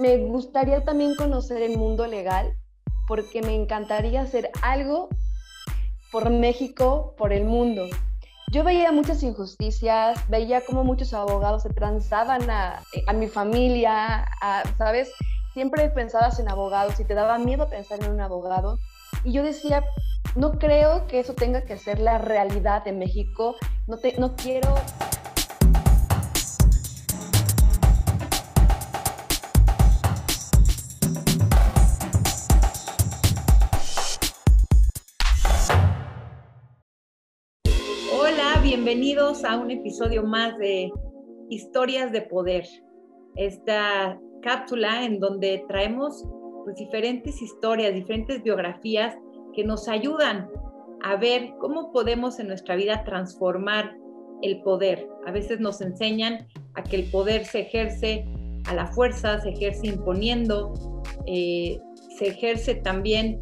[0.00, 2.56] me gustaría también conocer el mundo legal
[3.06, 5.08] porque me encantaría hacer algo
[6.10, 7.86] por México, por el mundo.
[8.50, 14.26] Yo veía muchas injusticias, veía cómo muchos abogados se transaban a, a mi familia,
[14.76, 15.12] ¿sabes?
[15.54, 18.78] Siempre pensabas en abogados y te daba miedo pensar en un abogado.
[19.22, 19.84] Y yo decía,
[20.34, 23.54] no creo que eso tenga que ser la realidad de México.
[23.86, 24.74] No, te, no quiero
[38.90, 40.90] bienvenidos a un episodio más de
[41.48, 42.66] Historias de Poder,
[43.36, 46.24] esta cápsula en donde traemos
[46.64, 49.14] pues, diferentes historias, diferentes biografías
[49.54, 50.50] que nos ayudan
[51.04, 53.96] a ver cómo podemos en nuestra vida transformar
[54.42, 55.08] el poder.
[55.24, 58.24] A veces nos enseñan a que el poder se ejerce
[58.66, 60.72] a la fuerza, se ejerce imponiendo,
[61.26, 61.78] eh,
[62.18, 63.40] se ejerce también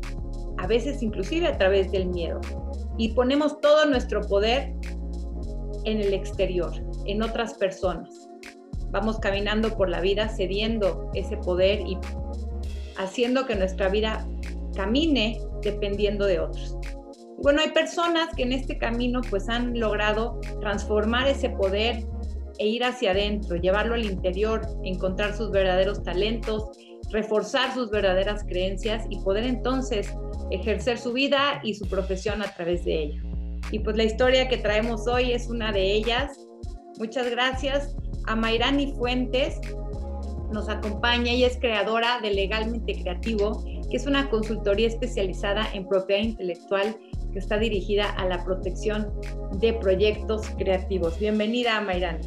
[0.59, 2.39] a veces inclusive a través del miedo.
[2.98, 4.75] Y ponemos todo nuestro poder
[5.91, 6.72] en el exterior,
[7.06, 8.28] en otras personas.
[8.91, 11.98] Vamos caminando por la vida cediendo ese poder y
[12.97, 14.27] haciendo que nuestra vida
[14.75, 16.77] camine dependiendo de otros.
[17.42, 22.05] Bueno, hay personas que en este camino pues han logrado transformar ese poder
[22.59, 26.70] e ir hacia adentro, llevarlo al interior, encontrar sus verdaderos talentos,
[27.11, 30.12] reforzar sus verdaderas creencias y poder entonces
[30.50, 33.22] ejercer su vida y su profesión a través de ella.
[33.70, 36.47] Y pues la historia que traemos hoy es una de ellas.
[36.98, 37.95] Muchas gracias
[38.27, 39.61] a Mayrani Fuentes.
[40.53, 46.23] Nos acompaña, ella es creadora de Legalmente Creativo, que es una consultoría especializada en propiedad
[46.23, 46.97] intelectual
[47.33, 49.12] que está dirigida a la protección
[49.59, 51.19] de proyectos creativos.
[51.19, 52.27] Bienvenida, Mayrani.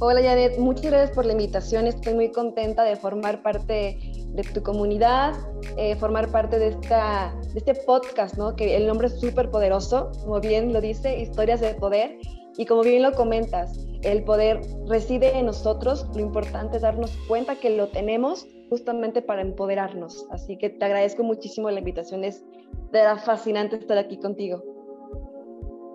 [0.00, 0.58] Hola, Janet.
[0.58, 1.86] Muchas gracias por la invitación.
[1.88, 3.98] Estoy muy contenta de formar parte
[4.34, 5.34] de tu comunidad,
[5.76, 8.54] eh, formar parte de, esta, de este podcast, ¿no?
[8.54, 12.18] Que el nombre es súper poderoso, como bien lo dice, historias de poder.
[12.56, 16.06] Y como bien lo comentas, el poder reside en nosotros.
[16.14, 20.26] Lo importante es darnos cuenta que lo tenemos justamente para empoderarnos.
[20.30, 22.24] Así que te agradezco muchísimo la invitación.
[22.24, 22.44] Es
[22.92, 24.62] de fascinante estar aquí contigo.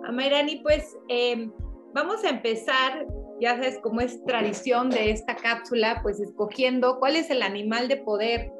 [0.06, 1.50] Amairani, pues eh,
[1.94, 3.06] vamos a empezar
[3.40, 7.96] ya sabes, como es tradición de esta cápsula, pues escogiendo cuál es el animal de
[7.98, 8.52] poder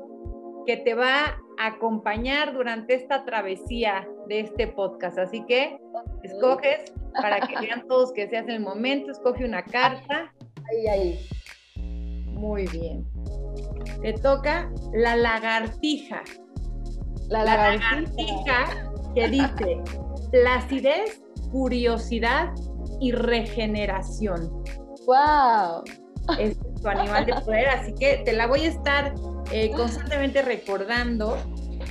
[0.66, 5.18] que te va a acompañar durante esta travesía de este podcast.
[5.18, 5.78] Así que
[6.22, 10.32] escoges para que vean todos que se hace el momento, escoge una carta.
[10.70, 11.18] Ahí, ahí.
[12.26, 13.06] Muy bien.
[14.02, 16.22] Te toca la lagartija.
[17.28, 19.82] La lagartija, la lagartija que dice
[20.30, 22.52] placidez, curiosidad
[23.04, 24.50] y regeneración.
[25.06, 25.84] ¡Wow!
[26.38, 29.14] Es tu animal de poder, así que te la voy a estar
[29.52, 31.36] eh, constantemente recordando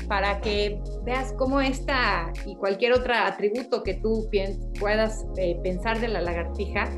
[0.08, 4.28] para que veas cómo esta y cualquier otro atributo que tú
[4.80, 6.90] puedas eh, pensar de la lagartija,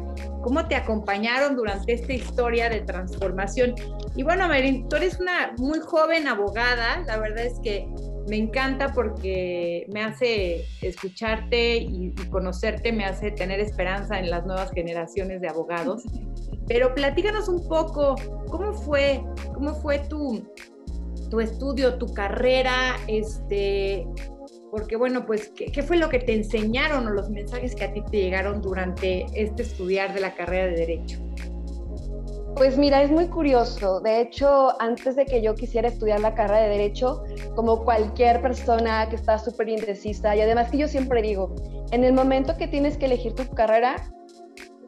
[0.42, 3.76] cómo te acompañaron durante esta historia de transformación.
[4.16, 7.86] Y bueno, Marín, tú eres una muy joven abogada, la verdad es que
[8.28, 14.72] me encanta porque me hace escucharte y, conocerte, me hace tener esperanza en las nuevas
[14.72, 16.04] generaciones de abogados.
[16.68, 18.16] Pero platícanos un poco,
[18.50, 20.44] ¿cómo fue, cómo fue tu,
[21.30, 22.98] tu estudio, tu carrera?
[23.08, 24.08] Este,
[24.72, 27.94] porque bueno, pues, ¿qué, ¿qué, fue lo que te enseñaron o los mensajes que a
[27.94, 31.20] ti te llegaron durante este estudiar de la carrera de Derecho?
[32.56, 34.00] Pues mira, es muy curioso.
[34.00, 37.24] De hecho, antes de que yo quisiera estudiar la carrera de Derecho,
[37.54, 41.54] como cualquier persona que está súper indecisa, y además que yo siempre digo,
[41.92, 43.98] en el momento que tienes que elegir tu carrera,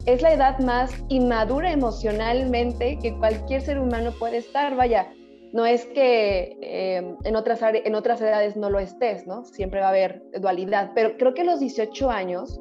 [0.06, 4.74] es la edad más inmadura emocionalmente que cualquier ser humano puede estar.
[4.74, 5.12] Vaya,
[5.52, 9.44] no es que eh, en, otras en otras edades no lo estés, ¿no?
[9.44, 12.58] Siempre va a haber dualidad, pero creo que los 18 años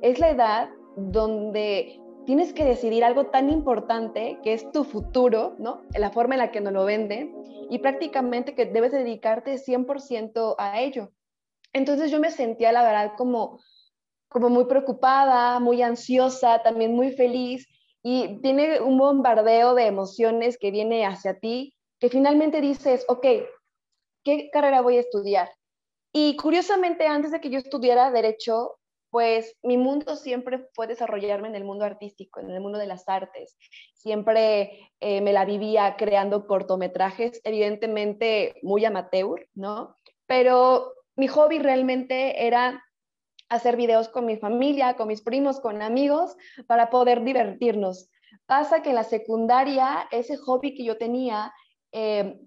[0.00, 5.80] es la edad donde tienes que decidir algo tan importante que es tu futuro, ¿no?
[5.96, 7.34] La forma en la que nos lo venden
[7.70, 11.10] y prácticamente que debes dedicarte 100% a ello.
[11.72, 13.60] Entonces yo me sentía, la verdad, como,
[14.28, 17.66] como muy preocupada, muy ansiosa, también muy feliz
[18.02, 23.24] y tiene un bombardeo de emociones que viene hacia ti, que finalmente dices, ok,
[24.22, 25.50] ¿qué carrera voy a estudiar?
[26.12, 28.77] Y curiosamente, antes de que yo estudiara derecho,
[29.10, 33.08] pues mi mundo siempre fue desarrollarme en el mundo artístico, en el mundo de las
[33.08, 33.56] artes.
[33.94, 39.96] Siempre eh, me la vivía creando cortometrajes, evidentemente muy amateur, ¿no?
[40.26, 42.84] Pero mi hobby realmente era
[43.48, 48.10] hacer videos con mi familia, con mis primos, con amigos, para poder divertirnos.
[48.46, 51.52] Pasa que en la secundaria ese hobby que yo tenía
[51.92, 52.38] eh,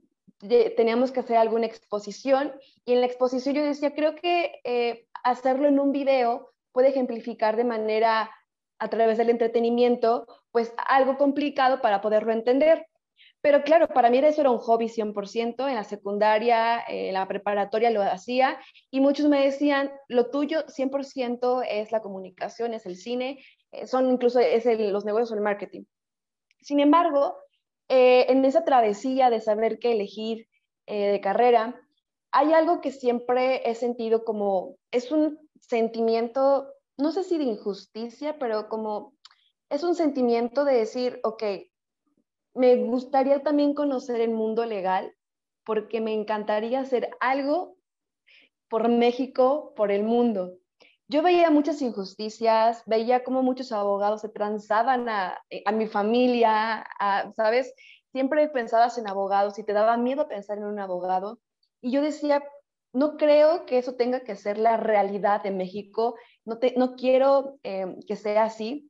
[0.76, 2.54] teníamos que hacer alguna exposición
[2.86, 7.56] y en la exposición yo decía, creo que eh, hacerlo en un video puede ejemplificar
[7.56, 8.32] de manera
[8.80, 12.88] a través del entretenimiento, pues algo complicado para poderlo entender.
[13.42, 17.90] Pero claro, para mí eso era un hobby 100%, en la secundaria, en la preparatoria
[17.90, 18.60] lo hacía
[18.92, 24.12] y muchos me decían, lo tuyo 100% es la comunicación, es el cine, eh, son
[24.12, 25.84] incluso es los negocios o el marketing.
[26.62, 27.36] Sin embargo,
[27.90, 30.48] eh, en esa travesía de saber qué elegir
[30.86, 31.80] eh, de carrera,
[32.32, 36.68] hay algo que siempre he sentido como, es un sentimiento
[37.02, 39.16] no sé si de injusticia, pero como
[39.70, 41.44] es un sentimiento de decir, ok,
[42.54, 45.14] me gustaría también conocer el mundo legal
[45.66, 47.78] porque me encantaría hacer algo
[48.70, 50.58] por México, por el mundo.
[51.08, 56.86] Yo veía muchas injusticias, veía cómo muchos abogados se transaban a, a mi familia,
[57.36, 57.74] ¿sabes?
[58.12, 61.40] Siempre pensabas en abogados y te daba miedo pensar en un abogado.
[61.82, 62.44] Y yo decía,
[62.94, 66.16] no creo que eso tenga que ser la realidad de México,
[66.46, 68.90] no, no quiero eh, que sea así.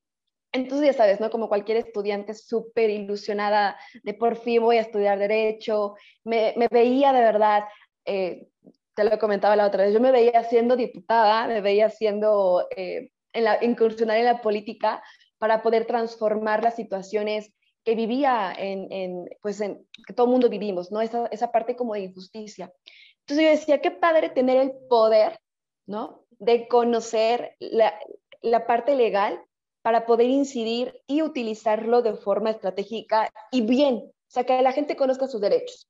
[0.53, 1.29] Entonces, ya sabes, ¿no?
[1.29, 7.21] Como cualquier estudiante súper ilusionada de por fin voy a estudiar derecho, me, veía de
[7.21, 7.63] verdad,
[8.05, 8.47] eh,
[8.93, 13.11] te lo comentaba la otra vez, yo me veía siendo diputada, me veía siendo, eh,
[13.33, 15.01] en la, incursionar en la política
[15.37, 21.01] para poder transformar las situaciones que vivía en, pues en, que todo mundo vivimos, ¿no?
[21.01, 22.71] Esa, esa parte como de injusticia.
[23.21, 25.39] Entonces yo decía, qué padre tener el poder,
[25.85, 26.25] ¿no?
[26.39, 27.93] De conocer la,
[28.41, 29.41] la parte legal
[29.81, 34.95] para poder incidir y utilizarlo de forma estratégica y bien, o sea, que la gente
[34.95, 35.87] conozca sus derechos.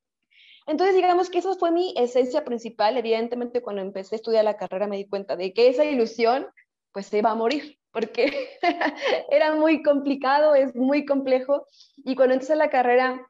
[0.66, 2.96] Entonces, digamos que esa fue mi esencia principal.
[2.96, 6.46] Evidentemente, cuando empecé a estudiar la carrera me di cuenta de que esa ilusión,
[6.92, 8.50] pues se iba a morir, porque
[9.30, 11.66] era muy complicado, es muy complejo.
[11.96, 13.28] Y cuando empecé la carrera,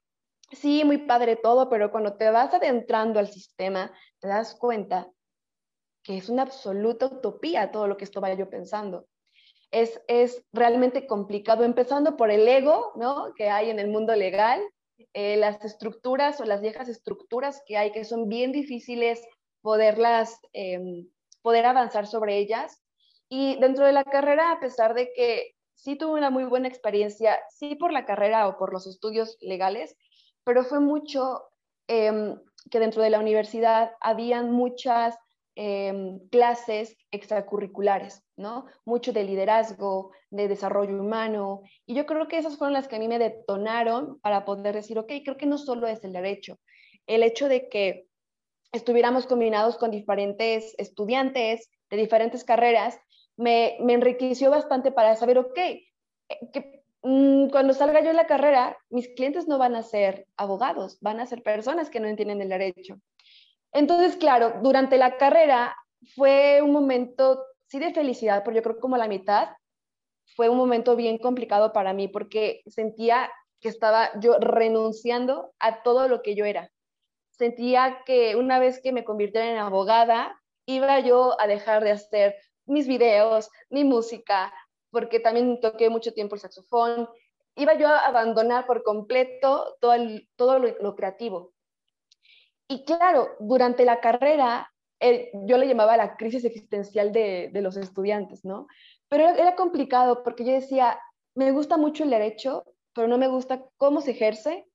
[0.52, 5.10] sí, muy padre todo, pero cuando te vas adentrando al sistema, te das cuenta
[6.02, 9.06] que es una absoluta utopía todo lo que estaba yo pensando.
[9.70, 13.32] Es, es realmente complicado, empezando por el ego ¿no?
[13.34, 14.60] que hay en el mundo legal,
[15.14, 19.22] eh, las estructuras o las viejas estructuras que hay que son bien difíciles
[19.62, 21.08] poderlas, em,
[21.40, 22.82] poder avanzar sobre ellas.
[23.28, 27.40] Y dentro de la carrera, a pesar de que sí tuve una muy buena experiencia,
[27.49, 29.96] sí por la carrera o por los estudios legales,
[30.44, 31.42] pero fue mucho
[31.88, 32.38] em,
[32.70, 35.16] que dentro de la universidad habían muchas
[35.54, 38.66] em, clases extracurriculares, ¿no?
[38.86, 42.98] Mucho de liderazgo, de desarrollo humano, y yo creo que esas fueron las que a
[42.98, 46.58] mí me detonaron para poder decir, ok, creo que no solo es el derecho,
[47.06, 48.06] el hecho de que
[48.72, 52.98] estuviéramos combinados con diferentes estudiantes de diferentes carreras,
[53.36, 55.82] me, enriqueció bastante para saber, ok, eh,
[56.52, 60.99] ¿qué, Mm, cuando salga yo en la carrera, mis clientes no van a ser abogados,
[61.00, 62.96] van a ser personas que no entienden el derecho.
[63.72, 65.75] Entonces, claro, durante la carrera
[66.14, 69.49] fue un momento, sí, de felicidad, pero yo creo como la mitad,
[70.37, 76.08] fue un momento bien complicado para mí porque sentía que estaba yo renunciando a todo
[76.08, 76.70] lo que yo era.
[77.31, 82.37] Sentía que una vez que me convirtiera en abogada, iba yo a dejar de hacer
[82.66, 84.52] mis videos, mi música,
[84.92, 87.08] porque también toqué mucho tiempo el saxofón.
[87.56, 89.94] Iba yo a abandonar por completo todo,
[90.37, 91.52] todo lo, creativo.
[92.68, 94.70] Y claro, durante la carrera,
[95.00, 98.68] eh, yo le llamaba la crisis existencial de, los estudiantes, ¿no?
[99.08, 101.00] Pero era, complicado porque yo decía,
[101.34, 104.66] me gusta mucho el derecho, pero no me gusta cómo se ejerce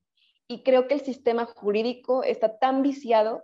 [0.47, 3.43] y creo que el sistema jurídico está tan viciado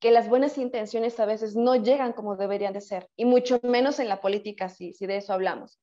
[0.00, 3.98] que las buenas intenciones a veces no llegan como deberían de ser, y mucho menos
[3.98, 5.80] en la política, si, si de eso hablamos.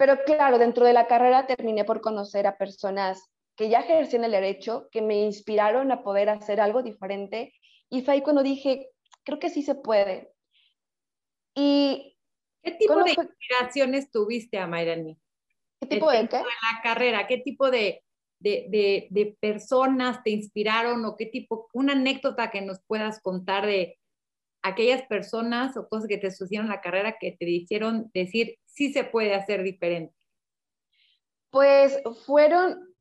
[0.00, 4.30] Pero claro, dentro de la carrera terminé por conocer a personas que ya ejercían el
[4.30, 7.52] derecho, que me inspiraron a poder hacer algo diferente.
[7.90, 8.88] Y fue ahí cuando dije,
[9.24, 10.32] creo que sí se puede.
[11.54, 12.16] Y
[12.62, 15.18] ¿Qué tipo de inspiraciones tuviste, Amairani?
[15.82, 16.38] ¿Qué tipo de qué?
[16.38, 18.02] la carrera, ¿qué tipo de,
[18.38, 23.98] de, de, personas te inspiraron o qué tipo, una anécdota que nos puedas contar de
[24.62, 28.92] aquellas personas o cosas que te sucedieron en la carrera que te hicieron decir, sí
[28.92, 30.14] se puede hacer diferente?
[31.50, 32.94] Pues fueron,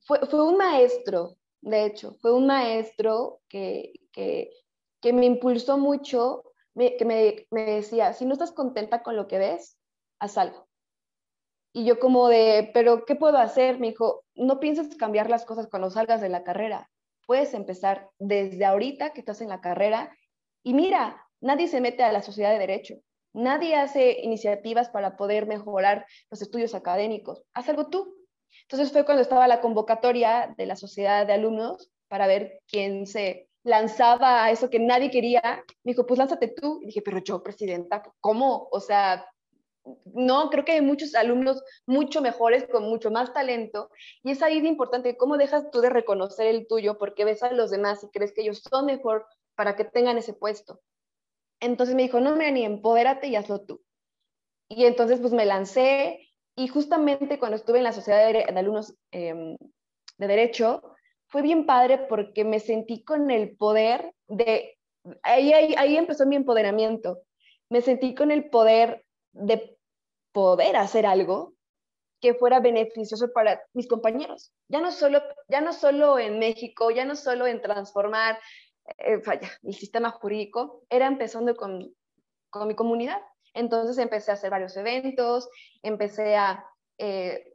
[0.00, 4.50] fue, un maestro, de hecho, fue un maestro que, que,
[5.12, 9.78] me impulsó mucho, que me, me, decía, si no estás contenta con lo que ves,
[10.18, 10.66] haz algo.
[11.74, 13.78] Y yo como de, pero ¿qué puedo hacer?
[13.78, 16.90] Me dijo, no pienses cambiar las cosas cuando salgas de la carrera.
[17.26, 20.10] Puedes empezar desde ahorita que estás en la carrera
[20.62, 22.94] y mira, nadie se mete a la sociedad de derecho.
[23.38, 27.44] Nadie hace iniciativas para poder mejorar los estudios académicos.
[27.54, 28.16] Haz algo tú.
[28.62, 33.48] Entonces fue cuando estaba la convocatoria de la sociedad de alumnos para ver quién se
[33.62, 35.40] lanzaba a eso que nadie quería.
[35.84, 36.80] Me dijo, pues lánzate tú.
[36.82, 38.68] Y dije, pero yo, presidenta, ¿cómo?
[38.72, 39.24] O sea,
[40.06, 43.88] no, creo que hay muchos alumnos mucho mejores, con mucho más talento,
[44.24, 47.52] y es ahí de importante, ¿cómo dejas tú de reconocer el tuyo porque ves a
[47.52, 50.80] los demás y crees que ellos son mejor para que tengan ese puesto?
[51.60, 53.82] Entonces me dijo, no, me ni empodérate y hazlo tú.
[54.68, 59.56] Y entonces pues me lancé y justamente cuando estuve en la sociedad de, alumnos em,
[60.18, 60.82] de derecho,
[61.28, 64.76] fue bien padre porque me sentí con el poder de,
[65.22, 67.20] ahí, ahí, ahí empezó mi empoderamiento,
[67.70, 69.78] me sentí con el poder de
[70.32, 71.54] poder hacer algo
[72.20, 74.52] que fuera beneficioso para mis compañeros.
[74.68, 78.38] Ya no solo, ya no solo en México, ya no solo en transformar
[78.98, 79.20] eh,
[79.62, 81.94] el sistema jurídico, era empezando con,
[82.50, 83.20] con, mi comunidad.
[83.54, 85.48] Entonces empecé a hacer varios eventos,
[85.82, 86.64] empecé a,
[86.98, 87.54] eh,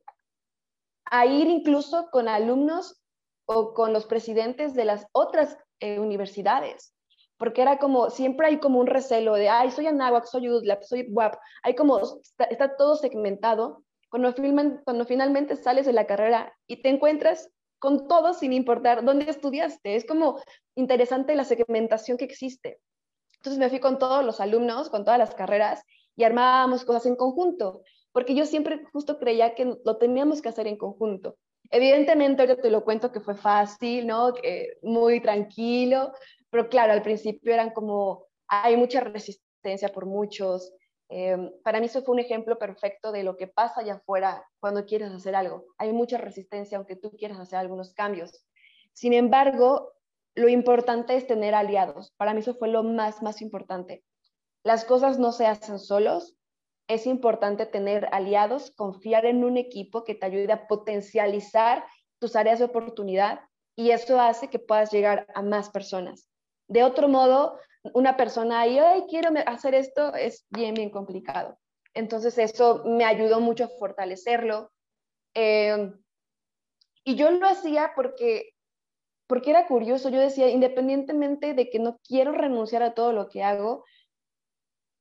[1.06, 3.02] a ir incluso con alumnos
[3.46, 6.94] o con los presidentes de las otras eh, universidades
[7.38, 11.08] porque era como, siempre hay como un recelo de, ay, soy Anáhuac, soy UDLAP, soy
[11.10, 13.84] WAP, hay como, está, todo segmentado.
[14.10, 17.50] Cuando finalmente sales de la carrera y te encuentras
[17.84, 20.40] con todo sin importar dónde estudiaste, es como
[20.74, 22.80] interesante la segmentación que existe.
[23.36, 25.84] Entonces me fui con todos los alumnos, con todas las carreras
[26.16, 27.82] y armábamos cosas en conjunto,
[28.14, 31.36] porque yo siempre justo creía que lo teníamos que hacer en conjunto.
[31.72, 34.34] Evidentemente, ahorita te lo cuento que fue fácil, ¿no?
[34.34, 36.14] Que muy tranquilo,
[36.50, 40.72] pero claro, al principio eran como, hay mucha resistencia por muchos.
[41.10, 44.86] Em, para mí eso fue un ejemplo perfecto de lo que pasa allá afuera cuando
[44.86, 45.66] quieres hacer algo.
[45.78, 48.46] Hay mucha resistencia aunque tú quieras hacer algunos cambios.
[48.94, 49.94] Sin embargo,
[50.36, 52.12] lo importante es tener aliados.
[52.18, 54.04] Para mí eso fue lo más, más importante.
[54.64, 56.36] Las cosas no se hacen solos.
[56.88, 61.86] Es importante tener aliados, confiar en un equipo que te ayude a potencializar
[62.20, 63.42] tus áreas de oportunidad
[63.76, 66.30] y eso hace que puedas llegar a más personas.
[66.68, 67.58] De otro modo,
[67.94, 71.60] una persona ahí, ay, quiero hacer esto, es bien, bien complicado.
[71.94, 74.72] Entonces eso me ayudó mucho a fortalecerlo.
[75.34, 76.02] Em,
[77.04, 78.54] y yo lo hacía porque,
[79.28, 80.10] porque era curioso.
[80.10, 83.84] Yo decía, independientemente de que no quiero renunciar a todo lo que hago,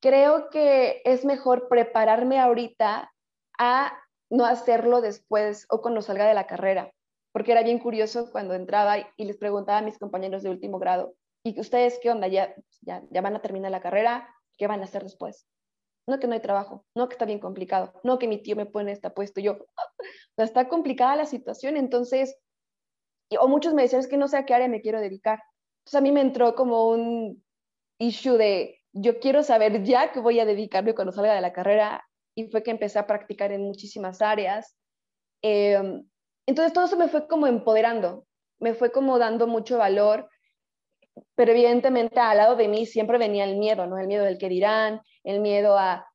[0.00, 3.12] creo que es mejor prepararme ahorita
[3.58, 3.98] a
[4.28, 6.92] no hacerlo después o cuando salga de la carrera.
[7.32, 11.14] Porque era bien curioso cuando entraba y les preguntaba a mis compañeros de último grado,
[11.44, 12.28] ¿Y ustedes qué onda?
[12.28, 14.28] ¿Ya, ya, ya van a terminar la carrera?
[14.56, 15.46] ¿Qué van a hacer después?
[16.06, 18.66] No que no hay trabajo, no que está bien complicado, no que mi tío me
[18.66, 19.40] pone esta puesto.
[19.40, 19.58] Yo,
[20.36, 22.36] está complicada la situación, entonces,
[23.40, 25.40] o muchos me decían, es que no sé a qué área me quiero dedicar.
[25.80, 27.44] Entonces a mí me entró como un
[27.98, 32.04] issue de, yo quiero saber ya qué voy a dedicarme cuando salga de la carrera,
[32.34, 34.76] y fue que empecé a practicar en muchísimas áreas.
[35.42, 36.08] Em,
[36.46, 38.26] entonces todo eso me fue como empoderando,
[38.58, 40.28] me fue como dando mucho valor
[41.34, 43.98] pero evidentemente al lado de mí siempre venía el miedo, ¿no?
[43.98, 46.06] El miedo del que dirán, el miedo a,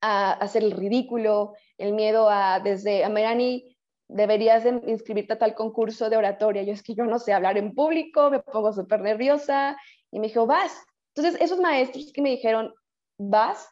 [0.00, 3.76] a hacer el ridículo, el miedo a, desde, a Merani,
[4.08, 6.62] deberías inscribirte a tal concurso de oratoria.
[6.62, 9.76] Yo es que yo no sé hablar en público, me pongo súper nerviosa.
[10.10, 10.84] Y me dijo, vas.
[11.14, 12.72] Entonces, esos maestros que me dijeron,
[13.18, 13.68] vas,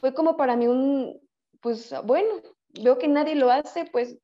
[0.00, 1.20] fue como para mí un,
[1.60, 2.28] pues bueno,
[2.82, 4.18] veo que nadie lo hace, pues,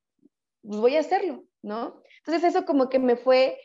[0.63, 2.03] pues voy a hacerlo, ¿no?
[2.19, 3.59] Entonces, eso como que me fue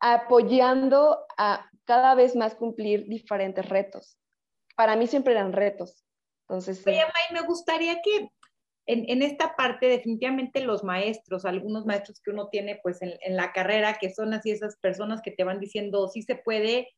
[0.00, 4.18] apoyando a cada vez más cumplir diferentes retos.
[4.76, 6.04] Para mí siempre eran retos.
[6.48, 8.30] Entonces, Oye, May, me gustaría que
[8.86, 13.36] en, en, esta parte definitivamente los maestros, algunos maestros que uno tiene pues en, en,
[13.36, 16.88] la carrera, que son así esas personas que te van diciendo sí se puede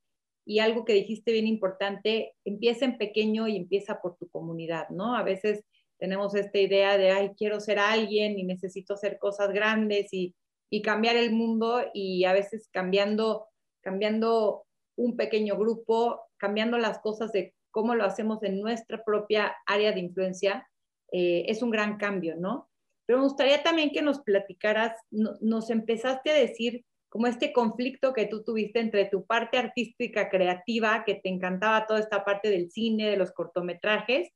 [0.44, 5.14] y algo que dijiste bien importante, empieza en pequeño y empieza por tu comunidad, ¿no?
[5.14, 5.64] A veces
[5.99, 10.35] tenemos esta idea de, ay, quiero ser alguien y necesito hacer cosas grandes y
[10.73, 13.47] y cambiar el mundo y a veces cambiando,
[13.83, 14.64] cambiando
[14.97, 20.00] un pequeño grupo, cambiando las cosas de cómo lo hacemos en nuestra propia área de
[20.00, 20.67] influencia,
[21.12, 22.71] eh, es un gran cambio, ¿no?
[23.05, 28.25] Pero me gustaría también que nos platicaras, nos empezaste a decir como este conflicto que
[28.25, 33.11] tú tuviste entre tu parte artística creativa, que te encantaba toda esta parte del cine,
[33.11, 34.31] de los cortometrajes,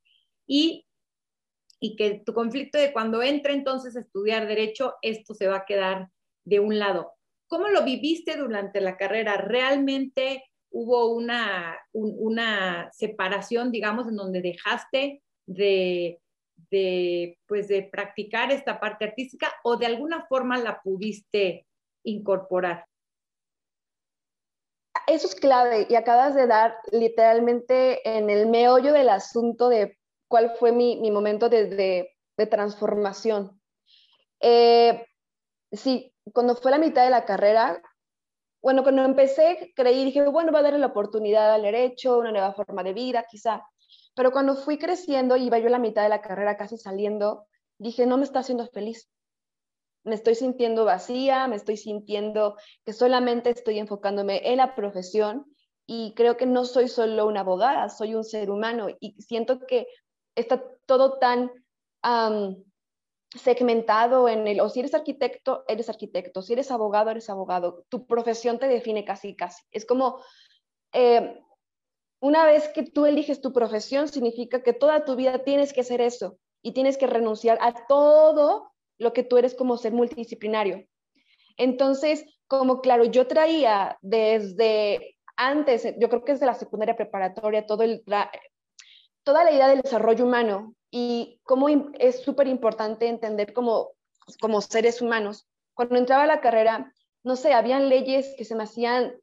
[0.46, 0.84] y,
[1.80, 5.64] y que tu conflicto de cuando entra entonces a estudiar derecho, esto se va a
[5.64, 6.10] quedar
[6.46, 7.12] de un lado.
[7.48, 9.36] ¿Cómo lo viviste durante la carrera?
[9.36, 16.20] ¿Realmente hubo una, una separación, digamos, en donde dejaste de,
[16.70, 21.66] de, pues de practicar esta parte artística o de alguna forma la pudiste
[22.04, 22.86] incorporar?
[25.06, 29.98] Eso es clave y acabas de dar literalmente en el meollo del asunto de
[30.28, 33.60] cuál fue mi, mi momento de, de, transformación.
[34.40, 35.06] Eh,
[35.70, 37.82] sí, cuando fue la mitad de la carrera,
[38.62, 42.52] bueno, cuando empecé creí, dije, bueno, va a darle la oportunidad al derecho, una nueva
[42.52, 43.62] forma de vida, quizá.
[44.14, 47.46] Pero cuando fui creciendo, iba yo a la mitad de la carrera casi saliendo,
[47.78, 49.08] dije, no me está haciendo feliz.
[50.04, 55.46] Me estoy sintiendo vacía, me estoy sintiendo que solamente estoy enfocándome en la profesión
[55.86, 59.86] y creo que no soy solo una abogada, soy un ser humano y siento que
[60.34, 61.50] está todo tan
[63.34, 68.06] segmentado en el, o si eres arquitecto, eres arquitecto, si eres abogado, eres abogado, tu
[68.06, 69.62] profesión te define casi, casi.
[69.70, 70.20] Es como,
[70.92, 71.40] eh,
[72.20, 76.00] una vez que tú eliges tu profesión, significa que toda tu vida tienes que hacer
[76.00, 80.86] eso y tienes que renunciar a todo lo que tú eres como ser multidisciplinario.
[81.56, 87.82] Entonces, como claro, yo traía desde antes, yo creo que desde la secundaria preparatoria, todo
[87.82, 88.02] el,
[89.22, 93.90] toda la idea del desarrollo humano y cómo es súper importante entender como,
[94.40, 95.46] como seres humanos.
[95.74, 96.90] Cuando entraba a la carrera,
[97.22, 99.14] no sé, habían leyes que se me hacían,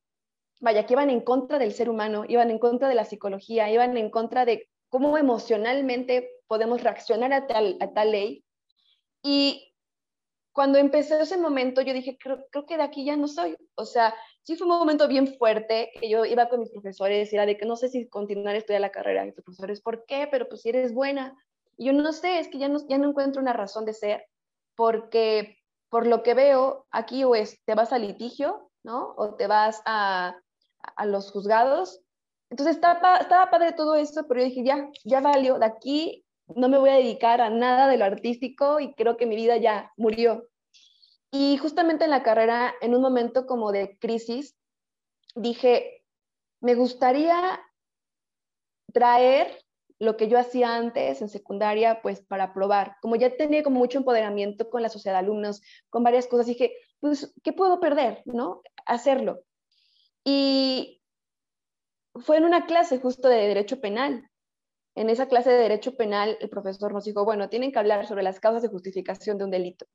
[0.59, 3.97] vaya, que iban en contra del ser humano, iban en contra de la psicología, iban
[3.97, 8.45] en contra de cómo emocionalmente podemos reaccionar a tal, a tal ley.
[9.23, 9.73] Y
[10.51, 13.57] cuando empecé ese momento, yo dije, creo, creo, que de aquí ya no soy.
[13.73, 14.13] O sea,
[14.43, 17.57] sí fue un momento bien fuerte, que yo iba con mis profesores y era de
[17.57, 19.23] que no sé si continuar a estudiar la carrera.
[19.23, 20.27] Y mis profesores, ¿por qué?
[20.29, 21.35] Pero pues si eres buena.
[21.77, 24.25] Yo no sé, es que ya no, ya no encuentro una razón de ser,
[24.75, 25.57] porque
[25.89, 29.13] por lo que veo aquí o es te vas a litigio, ¿no?
[29.17, 30.35] O te vas a,
[30.95, 32.01] a los juzgados.
[32.49, 36.69] Entonces estaba, estaba padre todo eso, pero yo dije, ya, ya valió, de aquí no
[36.69, 39.91] me voy a dedicar a nada de lo artístico y creo que mi vida ya
[39.97, 40.47] murió.
[41.31, 44.55] Y justamente en la carrera, en un momento como de crisis,
[45.35, 46.03] dije,
[46.61, 47.59] me gustaría
[48.93, 49.62] traer
[50.03, 52.97] lo que yo hacía antes en secundaria, pues para probar.
[53.01, 56.73] Como ya tenía como mucho empoderamiento con la sociedad de alumnos, con varias cosas, dije,
[56.99, 58.21] pues, ¿qué puedo perder?
[58.25, 58.61] ¿No?
[58.85, 59.43] Hacerlo.
[60.25, 61.01] Y
[62.15, 64.29] fue en una clase justo de Derecho Penal.
[64.95, 68.23] En esa clase de Derecho Penal, el profesor nos dijo, bueno, tienen que hablar sobre
[68.23, 69.85] las causas de justificación de un delito.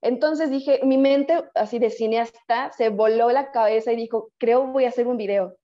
[0.00, 4.86] Entonces dije, mi mente, así de cineasta, se voló la cabeza y dijo, creo voy
[4.86, 5.56] a hacer un video.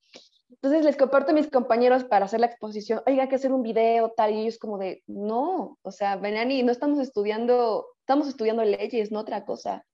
[0.51, 3.63] Entonces les comparto a mis compañeros para hacer la exposición, oiga, hay que hacer un
[3.63, 8.65] video, tal, y ellos como de, no, o sea, Benani, no estamos estudiando, estamos estudiando
[8.65, 9.85] leyes, no otra cosa.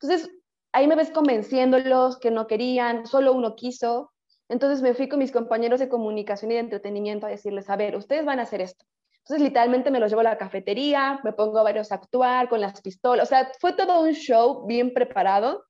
[0.00, 0.30] Entonces,
[0.72, 4.12] ahí me ves convenciéndolos que no querían, solo uno quiso.
[4.48, 7.96] Entonces me fui con mis compañeros de comunicación y de entretenimiento a decirles, a ver,
[7.96, 8.84] ustedes van a hacer esto.
[9.18, 12.60] Entonces, literalmente me los llevo a la cafetería, me pongo a varios a actuar con
[12.60, 15.64] las pistolas, o sea, fue todo un show bien preparado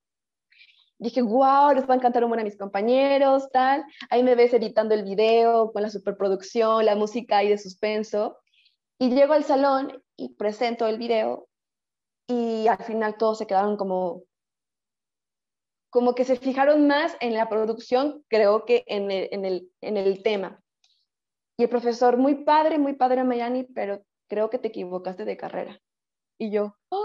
[1.00, 3.84] dije, wow, les va a encantar un buen a mis compañeros, tal.
[4.10, 8.38] Ahí me ves editando el video con la superproducción, la música y de suspenso.
[8.98, 11.48] Y llego al salón y presento el video
[12.28, 14.22] y al final todos se quedaron como,
[15.88, 19.96] como que se fijaron más en la producción, creo que en el, en el, en
[19.96, 20.62] el tema.
[21.58, 25.80] Y el profesor, muy padre, muy padre, Mayani, pero creo que te equivocaste de carrera.
[26.38, 26.99] Y yo, oh,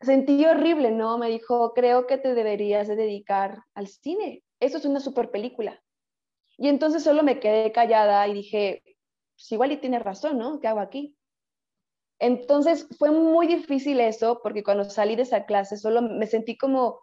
[0.00, 1.18] sentí horrible, ¿no?
[1.18, 4.42] Me dijo, creo que te deberías de dedicar al cine.
[4.60, 5.82] Eso es una super película.
[6.58, 8.82] Y entonces solo me quedé callada y dije,
[9.34, 10.60] pues igual y tiene razón, ¿no?
[10.60, 11.16] ¿Qué hago aquí?
[12.18, 17.00] Entonces fue muy difícil eso porque cuando salí de esa clase solo me sentí como,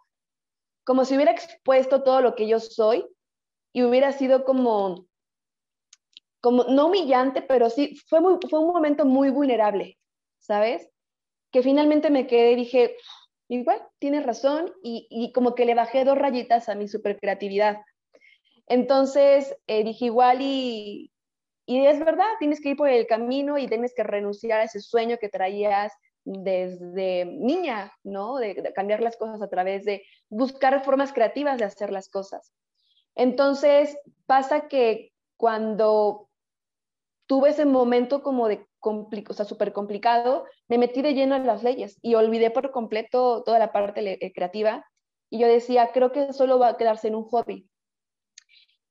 [0.84, 3.06] como si hubiera expuesto todo lo que yo soy
[3.72, 5.06] y hubiera sido como,
[6.40, 9.98] como no humillante, pero sí, fue, fue un momento muy vulnerable,
[10.38, 10.90] ¿sabes?
[11.54, 12.96] Que finalmente me quedé y dije,
[13.46, 17.76] igual, tienes razón, y, como que le bajé dos rayitas a mi super creatividad.
[18.66, 21.12] Entonces eh, dije, igual, y,
[21.64, 24.80] y es verdad, tienes que ir por el camino y tienes que renunciar a ese
[24.80, 25.92] sueño que traías
[26.24, 28.38] desde niña, ¿no?
[28.38, 32.52] De, cambiar las cosas a través de buscar formas creativas de hacer las cosas.
[33.14, 36.28] Entonces pasa que cuando
[37.26, 41.62] tuve ese momento como de o sea, súper complicado, me metí de lleno en las
[41.62, 44.84] leyes y olvidé por completo toda la parte eh, creativa.
[45.30, 47.68] Y yo decía, creo que solo va a quedarse en un hobby.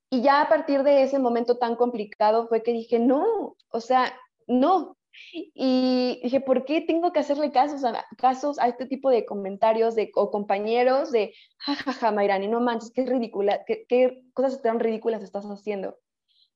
[0.10, 4.13] Y ya a partir de ese momento tan complicado fue que dije, no, o sea,
[4.47, 4.97] no.
[5.32, 9.95] Y dije, ¿por qué tengo que hacerle casos a, casos a este tipo de comentarios
[9.95, 15.23] de, o compañeros de, jajaja, Mayrani, no manches, qué ridícula, qué, qué cosas tan ridículas
[15.23, 15.97] estás haciendo?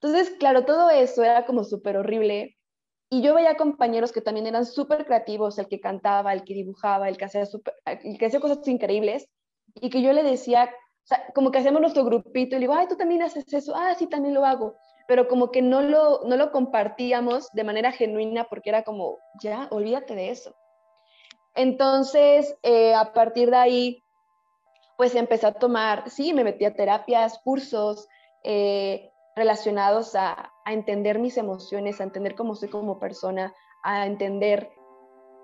[0.01, 2.56] Entonces, claro, todo eso era como súper horrible
[3.09, 7.07] y yo veía compañeros que también eran súper creativos, el que cantaba, el que dibujaba,
[7.07, 7.43] el que, hacía
[7.85, 9.29] el que hacía cosas increíbles,
[9.75, 12.73] y que yo le decía, o sea, como que hacemos nuestro grupito, y le digo,
[12.73, 14.75] ay, tú también haces eso, ah, sí, también lo hago,
[15.07, 19.67] pero como que no lo, no lo compartíamos de manera genuina porque era como, ya,
[19.71, 20.53] olvídate de eso.
[21.55, 24.03] Entonces, eh, a partir de ahí,
[24.97, 28.07] pues empecé a tomar, sí, me metí a terapias, cursos
[28.43, 33.53] eh, relacionados a, a, entender mis emociones, a entender cómo soy como persona,
[33.83, 34.71] a entender,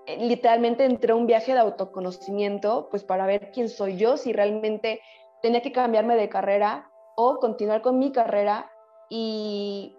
[0.05, 4.33] eh, literalmente entré a un viaje de autoconocimiento, pues para ver quién soy yo, si
[4.33, 5.01] realmente
[5.41, 8.69] tenía que cambiarme de carrera o continuar con mi carrera
[9.09, 9.95] y,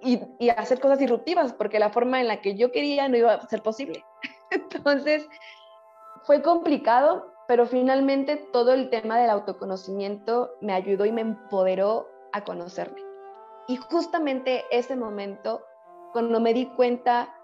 [0.00, 3.48] y, hacer cosas disruptivas, porque la forma en la que yo quería no iba a
[3.48, 4.04] ser posible.
[4.50, 5.28] Entonces,
[6.24, 12.44] fue complicado, pero finalmente todo el tema del autoconocimiento me ayudó y me empoderó a
[12.44, 13.11] conocerme.
[13.68, 15.64] Y justamente ese momento,
[16.12, 17.34] cuando me di cuenta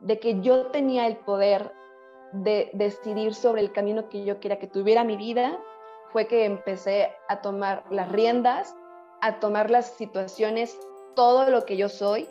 [0.00, 1.72] de que yo tenía el poder
[2.32, 5.58] de decidir sobre el camino que yo quería que tuviera mi vida,
[6.12, 8.74] fue que empecé a tomar las riendas,
[9.20, 10.78] a tomar las situaciones,
[11.14, 12.28] todo lo que yo soy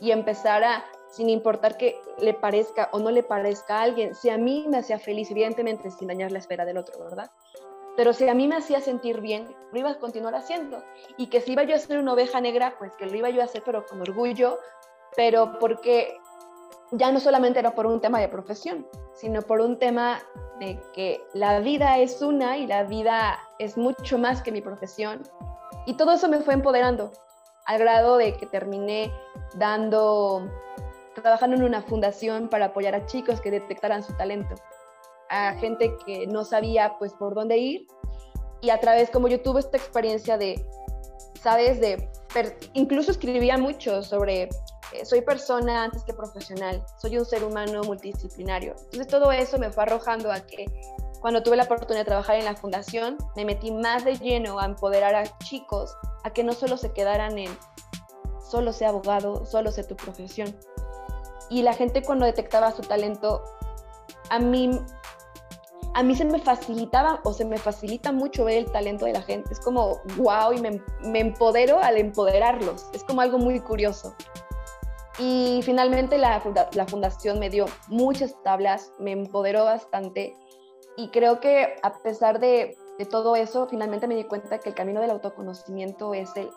[0.00, 4.30] y empezar a, sin importar que le parezca o no le parezca a alguien, si
[4.30, 7.30] a mí me hacía feliz, evidentemente sin dañar la esfera del otro, ¿verdad?
[7.96, 10.82] Pero si a mí me hacía sentir bien, lo iba a continuar haciendo.
[11.16, 13.40] Y que si iba yo a ser una oveja negra, pues que lo iba yo
[13.40, 14.58] a hacer, pero con orgullo,
[15.16, 16.18] pero porque
[16.90, 20.20] ya no solamente era por un tema de profesión, sino por un tema
[20.60, 25.22] de que la vida es una y la vida es mucho más que mi profesión.
[25.86, 27.12] Y todo eso me fue empoderando,
[27.66, 29.12] al grado de que terminé
[29.54, 30.48] dando,
[31.14, 34.54] trabajando en una fundación para apoyar a chicos que detectaran su talento,
[35.34, 37.86] a gente que no sabía pues por dónde ir.
[38.60, 40.64] Y a través, como yo tuve esta experiencia de,
[41.42, 41.80] ¿sabes?
[41.80, 42.08] De,
[42.72, 44.48] incluso escribía mucho sobre
[44.92, 48.74] eh, soy persona antes que profesional, soy un ser humano multidisciplinario.
[48.84, 50.66] Entonces todo eso me fue arrojando a que
[51.20, 54.66] cuando tuve la oportunidad de trabajar en la fundación, me metí más de lleno a
[54.66, 57.50] empoderar a chicos a que no solo se quedaran en
[58.46, 60.54] solo sé abogado, solo sé tu profesión.
[61.50, 63.42] Y la gente cuando detectaba su talento,
[64.30, 64.70] a mí,
[65.94, 69.22] a mí se me facilitaba o se me facilita mucho ver el talento de la
[69.22, 69.52] gente.
[69.52, 72.86] Es como, wow, y me, me empodero al empoderarlos.
[72.92, 74.14] Es como algo muy curioso.
[75.18, 80.34] Y finalmente la, la, fundación me dio muchas tablas, me empoderó bastante
[80.96, 84.74] y creo que a pesar de, de, todo eso, finalmente me di cuenta que el
[84.74, 86.50] camino del autoconocimiento es el,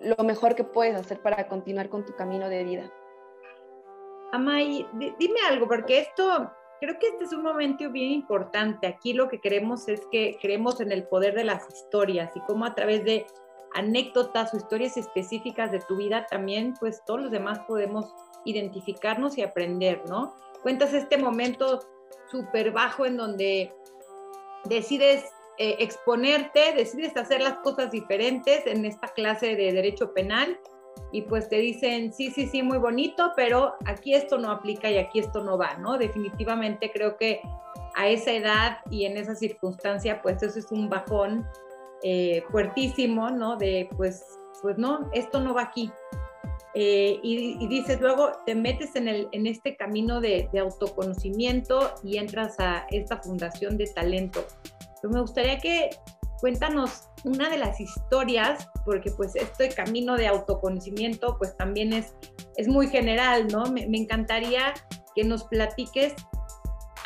[0.00, 2.92] lo mejor que puedes hacer para continuar con tu camino de vida.
[4.32, 8.86] Amay, dime algo, porque esto, creo que este es un momento bien importante.
[8.86, 12.64] Aquí lo que queremos es que creemos en el poder de las historias y cómo
[12.64, 13.26] a través de
[13.74, 19.42] anécdotas o historias específicas de tu vida, también pues todos los demás podemos identificarnos y
[19.42, 20.34] aprender, ¿no?
[20.62, 21.80] Cuentas este momento
[22.30, 23.74] súper bajo en donde
[24.64, 25.24] decides
[25.58, 30.58] eh, exponerte, decides hacer las cosas diferentes en esta clase de derecho penal
[31.12, 34.98] y pues te dicen, sí, sí, sí, muy bonito, pero aquí esto no aplica y
[34.98, 35.96] aquí esto no va, ¿no?
[35.96, 37.40] Definitivamente creo que
[37.94, 41.46] a esa edad y en esa circunstancia, pues eso es un bajón
[42.02, 43.56] eh, fuertísimo, ¿no?
[43.56, 44.24] De pues,
[44.60, 45.92] pues no, esto no va aquí.
[46.76, 52.58] Eh, y, dices, luego te metes en, el, en este camino de, autoconocimiento y entras
[52.58, 54.44] a esta fundación de talento.
[55.00, 55.90] Pero me gustaría que
[56.40, 62.14] cuéntanos una de las historias, porque pues este camino de autoconocimiento pues también es,
[62.56, 63.64] es muy general, ¿no?
[63.66, 64.74] Me, encantaría
[65.14, 66.14] que nos platiques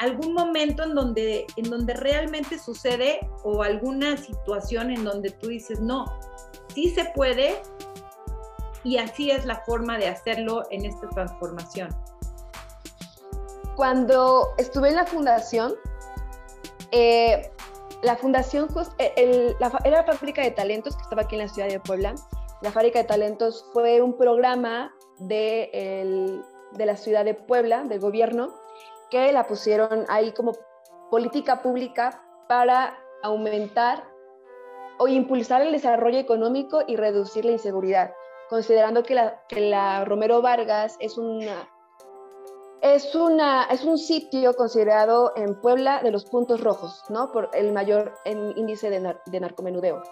[0.01, 5.81] algún momento en donde, en donde realmente sucede o alguna situación en donde tú dices,
[5.81, 6.07] no,
[6.75, 7.61] sí se puede
[8.85, 11.89] y así es la forma de hacerlo en esta transformación.
[13.77, 15.75] Cuando estuve en la fundación,
[16.91, 17.53] eh,
[18.03, 21.81] la fundación eh, era la fábrica de talentos que estaba aquí en la ciudad de
[21.81, 22.15] Puebla.
[22.63, 26.41] La fábrica de talentos fue un programa de,
[26.73, 28.55] de la ciudad de Puebla, del gobierno,
[29.11, 30.53] que la pusieron ahí como
[31.11, 34.05] política pública para aumentar
[34.99, 38.13] o impulsar el desarrollo económico y reducir la inseguridad,
[38.49, 41.69] considerando que la, que la Romero Vargas es una,
[42.83, 47.33] es, una, es un sitio considerado en Puebla de los puntos rojos, ¿no?
[47.33, 50.03] Por el mayor índice de, de narcomenudeo.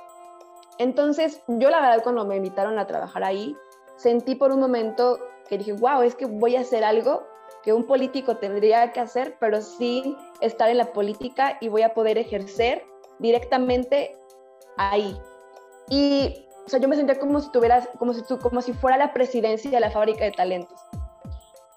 [0.78, 3.56] Entonces, yo la verdad cuando me invitaron a trabajar ahí,
[3.96, 7.24] sentí por un momento que dije, wow, es que voy a hacer algo
[7.62, 11.94] que un político tendría que hacer, pero sin estar en la política y voy a
[11.94, 12.84] poder ejercer
[13.18, 14.16] directamente
[14.76, 15.18] ahí.
[15.88, 19.12] Y o sea, yo me sentía como si tuvieras, como si, como si fuera la
[19.12, 20.80] presidencia de la fábrica de talentos.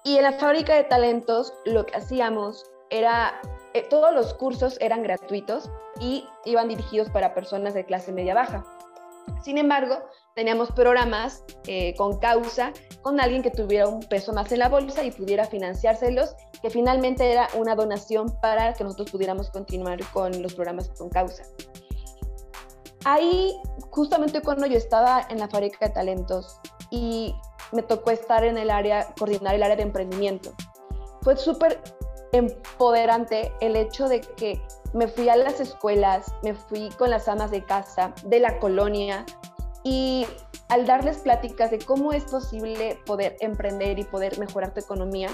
[0.04, 3.40] Y en la fábrica de talentos lo que hacíamos era,
[3.74, 8.64] eh, todos los cursos eran gratuitos y iban dirigidos para personas de clase media baja.
[9.42, 9.98] Sin embargo,
[10.34, 15.04] teníamos programas eh, con causa con alguien que tuviera un peso más en la bolsa
[15.04, 20.54] y pudiera financiárselos, que finalmente era una donación para que nosotros pudiéramos continuar con los
[20.54, 21.44] programas con causa.
[23.04, 23.54] Ahí,
[23.90, 26.60] justamente cuando yo estaba en la fábrica de talentos
[26.90, 27.34] y
[27.72, 30.52] me tocó estar en el área, coordinar el área de emprendimiento,
[31.22, 31.80] fue súper
[32.32, 34.60] empoderante el hecho de que
[34.92, 39.24] me fui a las escuelas, me fui con las amas de casa de la colonia
[39.82, 40.26] y
[40.68, 45.28] al darles pláticas de cómo es posible poder emprender y poder mejorar tu economía,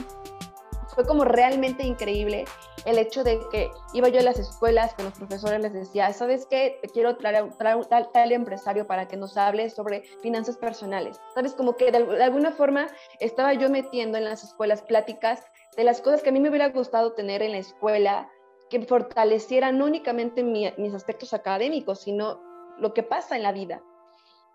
[0.97, 2.47] fue como realmente increíble
[2.87, 6.47] el hecho de que iba yo a las escuelas con los profesores, les decía, ¿sabes
[6.47, 6.79] qué?
[6.81, 11.21] Te quiero traer, un tal, tal, empresario para que nos hable sobre finanzas personales.
[11.35, 11.53] ¿Sabes?
[11.53, 12.87] Como que de, alguna forma
[13.21, 15.45] estaba yo metiendo en las escuelas pláticas
[15.77, 18.31] de las cosas que a mí me hubiera gustado tener en la escuela,
[18.71, 22.41] que fortalecieran no únicamente mis aspectos académicos, sino
[22.79, 23.83] lo que pasa en la vida.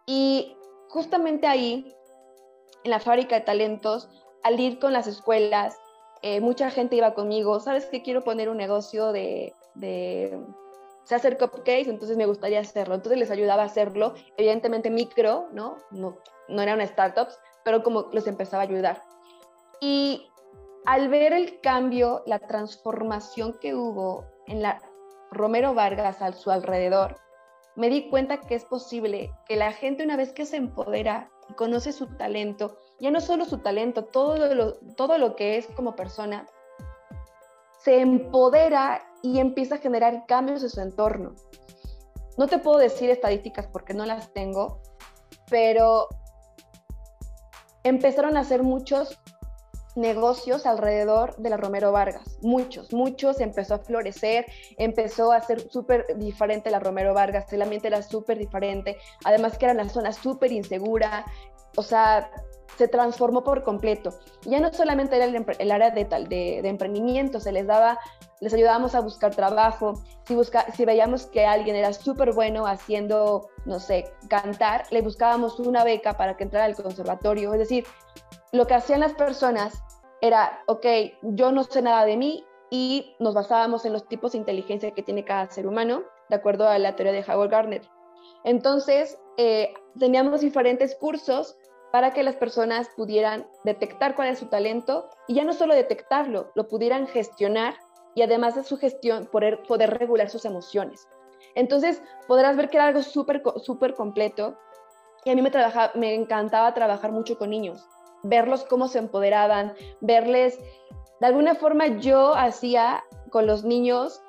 [0.07, 0.57] Y
[0.89, 1.95] justamente ahí,
[2.83, 4.09] en la fábrica de talentos,
[4.41, 5.77] al ir con las escuelas,
[6.21, 10.39] eh, mucha gente iba conmigo, ¿sabes que quiero poner un negocio de, de
[11.03, 12.95] sé hacer cupcakes, entonces me gustaría hacerlo.
[12.95, 15.77] Entonces les ayudaba a hacerlo, evidentemente micro, ¿no?
[15.91, 19.03] No, no eran startups, pero como les empezaba a ayudar.
[19.79, 20.29] Y
[20.85, 24.81] al ver el cambio, la transformación que hubo en la
[25.31, 27.17] Romero Vargas a su alrededor,
[27.75, 31.53] me di cuenta que es posible que la gente una vez que se empodera y
[31.53, 35.95] conoce su talento, ya no solo su talento, todo lo, todo lo que es como
[35.95, 36.47] persona,
[37.83, 41.33] se empodera y empieza a generar cambios en su entorno.
[42.37, 44.81] No te puedo decir estadísticas porque no las tengo,
[45.49, 46.09] pero
[47.83, 49.19] empezaron a hacer muchos
[49.95, 54.45] negocios alrededor de la Romero Vargas, muchos, muchos, empezó a florecer,
[54.77, 59.65] empezó a ser súper diferente la Romero Vargas, el ambiente era súper diferente, además que
[59.65, 61.25] era una zona súper insegura,
[61.75, 62.31] o sea,
[62.77, 64.13] se transformó por completo.
[64.43, 67.99] Ya no solamente era el, área de, de, emprendimiento, se les daba,
[68.39, 69.93] les ayudábamos a buscar trabajo,
[70.25, 75.59] si, busca, si veíamos que alguien era súper bueno haciendo, no sé, cantar, le buscábamos
[75.59, 77.85] una beca para que entrara al conservatorio, es decir,
[78.51, 79.83] lo que hacían las personas
[80.21, 80.85] era, ok,
[81.21, 85.03] yo no sé nada de mí y nos basábamos en los tipos de inteligencia que
[85.03, 87.81] tiene cada ser humano, de acuerdo a la teoría de Howard Gardner.
[88.43, 91.57] Entonces, eh, teníamos diferentes cursos
[91.91, 96.51] para que las personas pudieran detectar cuál es su talento y ya no solo detectarlo,
[96.55, 97.75] lo pudieran gestionar
[98.15, 101.07] y además de su gestión poder, regular sus emociones.
[101.55, 104.57] Entonces podrás ver que era algo súper súper completo
[105.25, 105.51] y a mí me,
[105.95, 107.85] me encantaba trabajar mucho con niños
[108.23, 110.59] verlos cómo se empoderaban, verles,
[111.19, 114.21] de alguna forma yo hacía con los niños,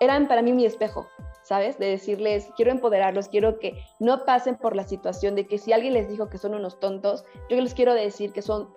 [0.00, 1.06] eran para mí mi espejo,
[1.44, 1.78] ¿sabes?
[1.78, 5.94] De decirles, quiero empoderarlos, quiero que no pasen por la situación de que si alguien
[5.94, 8.72] les dijo que son unos tontos, yo les quiero decir que son,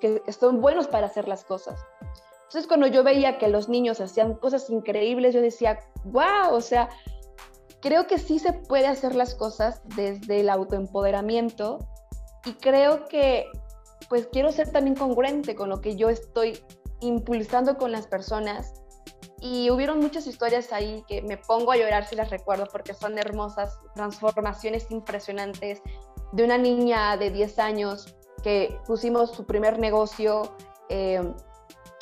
[0.00, 1.78] que son buenos para hacer las cosas.
[2.46, 6.88] Entonces cuando yo veía que los niños hacían cosas increíbles, yo decía, wow, o sea,
[7.80, 11.78] creo que sí se puede hacer las cosas desde el autoempoderamiento
[12.44, 13.46] y creo que
[14.08, 16.58] pues quiero ser también congruente con lo que yo estoy
[17.00, 18.72] impulsando con las personas.
[19.40, 23.18] Y hubieron muchas historias ahí que me pongo a llorar si las recuerdo porque son
[23.18, 25.82] hermosas, transformaciones impresionantes
[26.32, 30.54] de una niña de 10 años que pusimos su primer negocio,
[30.88, 31.20] eh,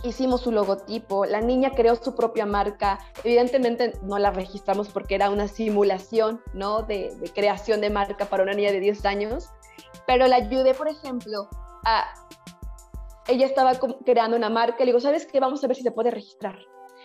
[0.04, 5.30] hicimos su logotipo, la niña creó su propia marca, evidentemente no la registramos porque era
[5.30, 6.82] una simulación ¿no?
[6.82, 9.48] de, de creación de marca para una niña de 10 años,
[10.06, 11.48] pero la ayudé, por ejemplo,
[13.28, 13.72] ella estaba
[14.04, 15.40] creando una marca, le digo, ¿sabes qué?
[15.40, 16.58] Vamos a ver si se puede registrar.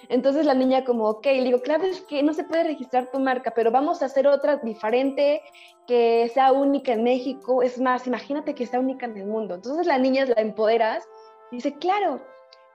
[0.08, 3.20] Entonces la niña como, ok, le digo, claro es que no se puede registrar tu
[3.20, 5.42] marca, pero vamos a hacer otra diferente,
[5.88, 7.62] que sea única en México.
[7.62, 9.56] Es más, imagínate que sea única en el mundo.
[9.56, 11.04] Entonces la niña la empoderas,
[11.52, 12.22] dice, claro.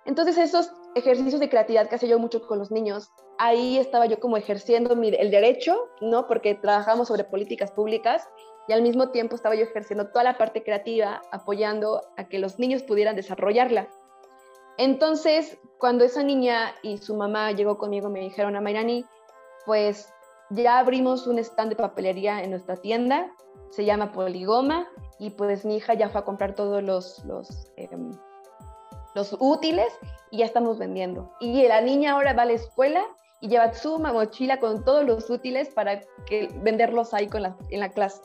[0.04, 4.20] Entonces esos ejercicios de creatividad que hacía yo mucho con los niños, ahí estaba yo
[4.20, 6.26] como ejerciendo el derecho, ¿no?
[6.26, 8.28] Porque trabajamos sobre políticas públicas
[8.68, 12.58] y al mismo tiempo estaba yo ejerciendo toda la parte creativa, apoyando a que los
[12.58, 13.88] niños pudieran desarrollarla.
[14.78, 19.04] Entonces, cuando esa niña y su mamá llegó conmigo, me dijeron a Mayrani,
[19.66, 20.12] pues
[20.50, 23.30] ya abrimos un stand de papelería en nuestra tienda,
[23.70, 27.24] se llama Poligoma, y pues mi hija ya fue a comprar todos los,
[27.76, 28.12] em,
[29.14, 29.92] los útiles
[30.30, 31.30] y ya estamos vendiendo.
[31.40, 33.04] Y la niña ahora va a la escuela
[33.40, 37.80] y lleva su mochila con todos los útiles para que, venderlos ahí con la, en
[37.80, 38.22] la clase.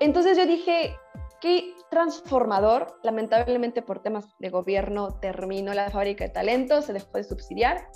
[0.00, 0.96] Entonces yo dije,
[1.40, 2.98] qué transformador.
[3.02, 7.88] Lamentablemente por temas de gobierno terminó la fábrica de talentos, se dejó de subsidiar,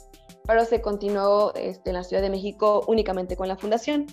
[0.46, 4.06] pero se continuó este, en la Ciudad de México únicamente con la fundación.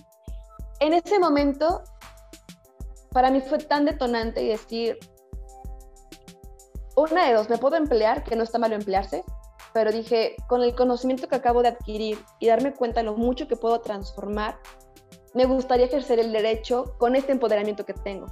[0.80, 1.82] En ese momento,
[3.12, 4.98] para mí fue tan detonante y decir,
[6.96, 9.24] una de dos, me puedo emplear, que no está malo emplearse,
[9.72, 13.46] pero dije, con el conocimiento que acabo de adquirir y darme cuenta de lo mucho
[13.46, 14.58] que puedo transformar,
[15.34, 18.26] me gustaría ejercer el derecho con este empoderamiento que tengo.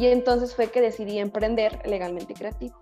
[0.00, 2.74] Y entonces fue que decidí emprender legalmente creativo.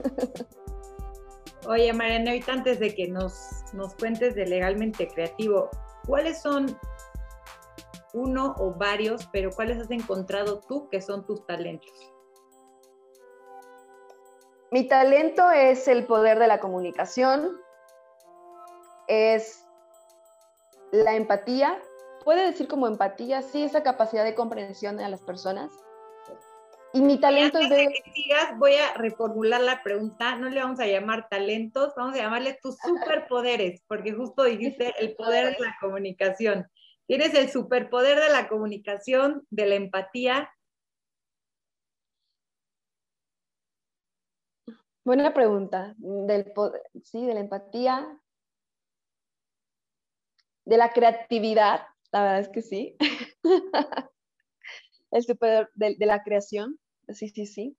[1.68, 5.70] Oye, Mariana, ahorita antes de que nos, nos cuentes de legalmente creativo,
[6.04, 6.76] ¿cuáles son
[8.12, 12.12] uno o varios, pero cuáles has encontrado tú que son tus talentos?
[14.72, 17.56] Mi talento es el poder de la comunicación,
[19.06, 19.64] es
[20.90, 21.80] la empatía,
[22.24, 25.70] puede decir como empatía, sí, esa capacidad de comprensión a las personas.
[26.94, 27.88] Y mi talento es de...
[27.88, 32.18] que sigas, voy a reformular la pregunta, no le vamos a llamar talentos, vamos a
[32.18, 36.68] llamarle tus superpoderes, porque justo dijiste el poder de la comunicación.
[37.08, 40.50] Tienes el superpoder de la comunicación, de la empatía,
[45.04, 45.94] Buena pregunta.
[45.98, 46.50] Del
[47.02, 48.18] sí, de la empatía,
[50.64, 52.96] de la creatividad, la verdad es que sí.
[55.10, 57.76] El super de, la creación, sí, sí, sí.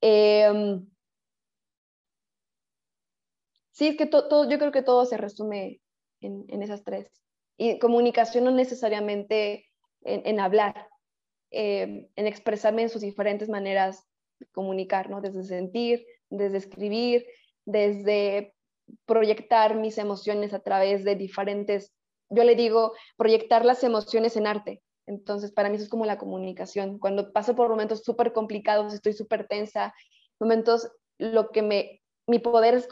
[0.00, 0.86] Em,
[3.70, 5.80] sí, es que todo, yo creo que todo se resume
[6.20, 7.08] en, esas tres.
[7.56, 9.66] Y comunicación no necesariamente
[10.02, 10.88] en, hablar,
[11.50, 14.04] em, en expresarme en sus diferentes maneras
[14.40, 15.20] de comunicar, ¿no?
[15.20, 17.26] Desde sentir, desde escribir,
[17.64, 18.54] desde
[19.06, 21.92] proyectar mis emociones a través de diferentes,
[22.28, 24.82] yo le digo, proyectar las emociones en arte.
[25.06, 26.98] Entonces, para mí eso es como la comunicación.
[26.98, 29.94] Cuando paso por momentos súper complicados, estoy súper tensa,
[30.40, 32.88] momentos, lo que me, mi poder es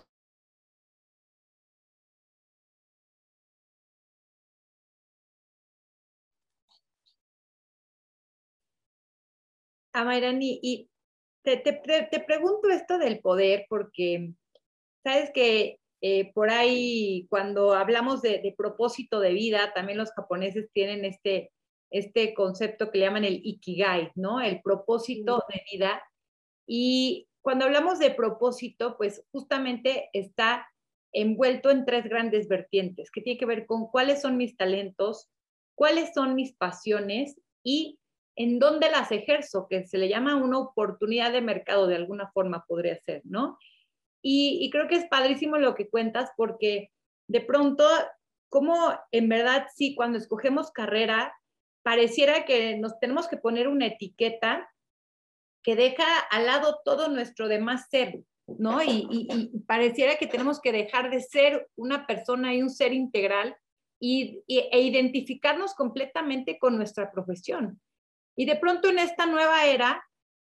[9.92, 10.90] Amairani, ah, y
[11.42, 14.32] te, te, pregunto esto del poder porque
[15.02, 21.04] sabes que eh, por ahí cuando hablamos de, propósito de vida, también los japoneses tienen
[21.04, 21.52] este,
[21.90, 24.40] este concepto que le llaman el ikigai, ¿no?
[24.40, 26.02] El propósito de vida.
[26.66, 30.68] Y cuando hablamos de propósito, pues justamente está
[31.12, 35.28] envuelto en tres grandes vertientes, que tiene que ver con cuáles son mis talentos,
[35.74, 37.98] cuáles son mis pasiones y
[38.36, 42.64] en dónde las ejerzo, que se le llama una oportunidad de mercado de alguna forma
[42.66, 43.58] podría ser, ¿no?
[44.22, 46.90] Y, creo que es padrísimo lo que cuentas porque
[47.26, 47.86] de pronto,
[48.50, 48.76] como
[49.12, 51.34] en verdad sí, cuando escogemos carrera,
[51.82, 54.70] pareciera que nos tenemos que poner una etiqueta
[55.62, 58.82] que deja al lado todo nuestro demás ser, ¿no?
[58.82, 63.56] Y, pareciera que tenemos que dejar de ser una persona y un ser integral
[64.00, 67.80] y, e identificarnos completamente con nuestra profesión.
[68.36, 70.02] Y de pronto en esta nueva era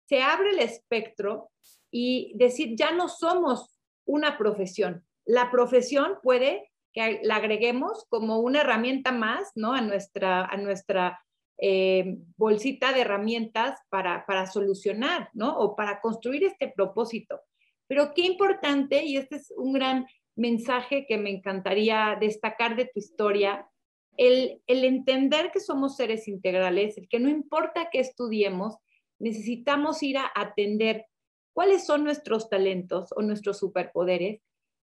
[0.07, 1.49] se abre el espectro
[1.89, 5.05] y decir, ya no somos una profesión.
[5.25, 9.73] La profesión puede que la agreguemos como una herramienta más, ¿no?
[9.73, 11.24] A nuestra, a nuestra
[11.57, 15.57] eh, bolsita de herramientas para, para solucionar, ¿no?
[15.57, 17.39] O para construir este propósito.
[17.87, 22.99] Pero qué importante, y este es un gran mensaje que me encantaría destacar de tu
[22.99, 23.69] historia,
[24.17, 28.75] el, entender que somos seres integrales, el que no importa qué estudiemos,
[29.19, 31.05] necesitamos ir a atender
[31.53, 34.41] cuáles son nuestros talentos o nuestros superpoderes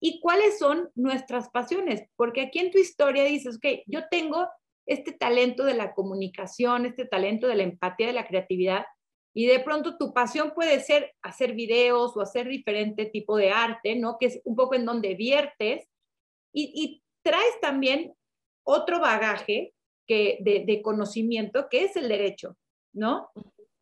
[0.01, 4.49] y cuáles son nuestras pasiones, porque aquí en tu historia dices, ok, yo tengo
[4.87, 8.85] este talento de la comunicación, este talento de la empatía, de la creatividad,
[9.35, 13.97] y de pronto tu pasión puede ser hacer videos o hacer diferente tipo de arte,
[13.97, 14.17] ¿no?
[14.19, 15.89] Que es un poco en donde viertes
[16.53, 18.15] y, traes también
[18.65, 19.73] otro bagaje
[20.07, 22.55] de, conocimiento que es el derecho,
[22.93, 23.31] ¿no?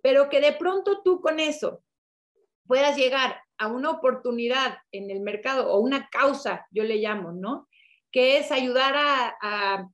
[0.01, 1.83] Pero que de pronto tú con eso
[2.69, 7.69] puedas llegar a una oportunidad en el mercado o una causa, yo le llamo, ¿no?
[8.13, 9.89] Que es ayudar a,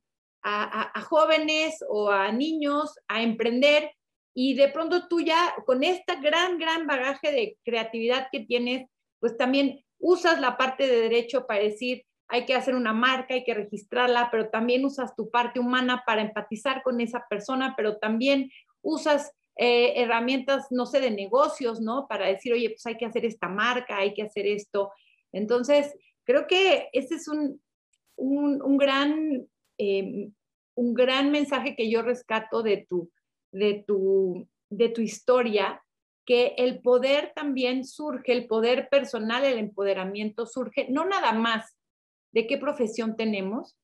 [1.08, 3.92] jóvenes o a niños a emprender
[4.34, 8.88] y de pronto tú ya con esta gran, gran bagaje de creatividad que tienes,
[9.20, 13.42] pues también usas la parte de derecho para decir, hay que hacer una marca, hay
[13.42, 18.50] que registrarla, pero también usas tu parte humana para empatizar con esa persona, pero también
[18.82, 22.06] usas eh, herramientas, no sé, de negocios, ¿no?
[22.06, 24.92] Para decir, oye, pues hay que hacer esta marca, hay que hacer esto.
[25.32, 27.60] Entonces, creo que ese es un,
[28.14, 30.30] un, gran, eh,
[30.78, 33.10] un gran mensaje que yo rescato de tu,
[33.50, 35.82] de tu, de tu historia,
[36.24, 41.76] que el poder también surge, el poder personal, el empoderamiento surge, no nada más
[42.32, 43.76] de qué profesión tenemos,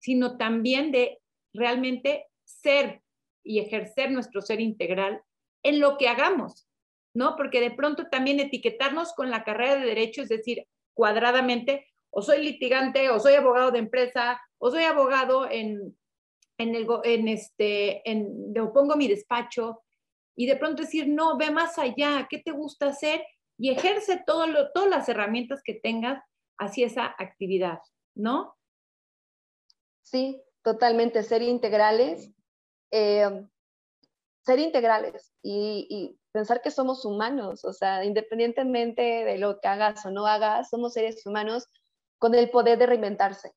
[0.00, 1.18] sino también de
[1.54, 3.00] realmente ser
[3.42, 5.22] y ejercer nuestro ser integral
[5.62, 6.68] en lo que hagamos.
[7.14, 7.36] ¿no?
[7.36, 12.42] Porque de pronto también etiquetarnos con la carrera de derecho, es decir, cuadradamente, o soy
[12.42, 15.96] litigante, o soy abogado de empresa, o soy abogado en,
[16.58, 19.82] en, el, en este, en, o pongo mi despacho,
[20.36, 23.24] y de pronto decir, no, ve más allá, ¿qué te gusta hacer?
[23.56, 26.22] Y ejerce todo lo, todas las herramientas que tengas
[26.58, 27.78] hacia esa actividad,
[28.14, 28.56] ¿no?
[30.02, 32.30] Sí, totalmente, ser integrales,
[32.90, 33.46] eh,
[34.44, 40.04] ser integrales y, y, pensar que somos humanos, o sea, independientemente de lo que hagas
[40.04, 41.68] o no hagas, somos seres humanos
[42.18, 43.52] con el poder de reinventarse.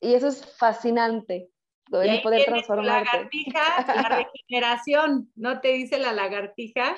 [0.00, 1.51] Y eso es fascinante,
[1.90, 3.10] el poder transformarte.
[3.10, 6.96] La lagartija, la regeneración, ¿no te dice la lagartija?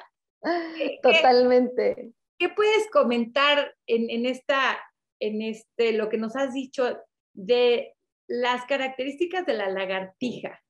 [1.02, 2.12] Totalmente.
[2.38, 4.78] ¿Qué, puedes comentar en, en, esta,
[5.20, 6.98] en este, lo que nos has dicho
[7.32, 7.94] de
[8.28, 10.62] las características de la lagartija?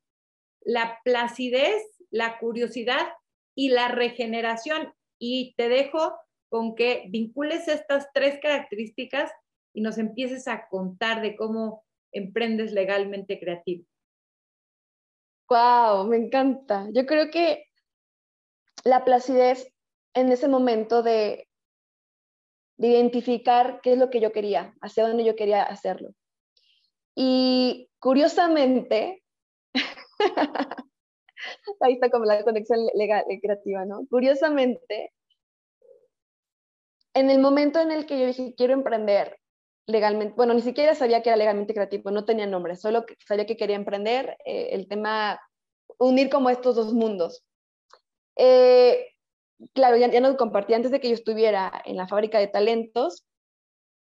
[0.61, 3.09] La placidez, la curiosidad
[3.57, 4.95] y la regeneración.
[5.19, 6.15] Y te dejo
[6.49, 9.31] con que vincules estas tres características
[9.75, 13.85] y nos empieces a contar de cómo emprendes legalmente creativo.
[15.49, 16.87] Wow, me encanta.
[16.93, 17.65] Yo creo que
[18.85, 19.73] la placidez
[20.15, 21.49] en ese momento de,
[22.77, 26.11] de identificar qué es lo que yo quería, hacia dónde yo quería hacerlo.
[27.17, 29.23] Y curiosamente,
[31.81, 34.07] ahí está como la conexión legal, creativa, ¿no?
[34.11, 35.13] Curiosamente,
[37.15, 39.39] en el momento en el que yo dije, quiero emprender,
[39.87, 43.57] legalmente, bueno, ni siquiera sabía que era legalmente creativo, no tenía nombre, solo sabía que
[43.57, 45.41] quería emprender eh, el tema,
[45.99, 47.45] unir como estos dos mundos.
[48.37, 49.07] Eh,
[49.73, 53.25] claro, ya, ya no compartí, antes de que yo estuviera en la fábrica de talentos,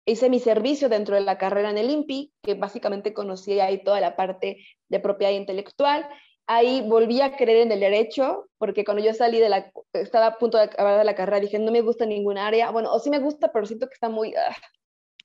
[0.07, 4.01] hice mi servicio dentro de la carrera en el INPI, que básicamente conocí ahí toda
[4.01, 6.09] la parte de propiedad intelectual.
[6.47, 10.39] Ahí volví a creer en el derecho, porque cuando yo salí de la, estaba a
[10.39, 12.70] punto de acabar de la carrera, dije, no me gusta ninguna área.
[12.70, 14.57] Bueno, o sí me gusta, pero siento que está muy, ah,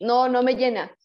[0.02, 0.95] no, no me llena.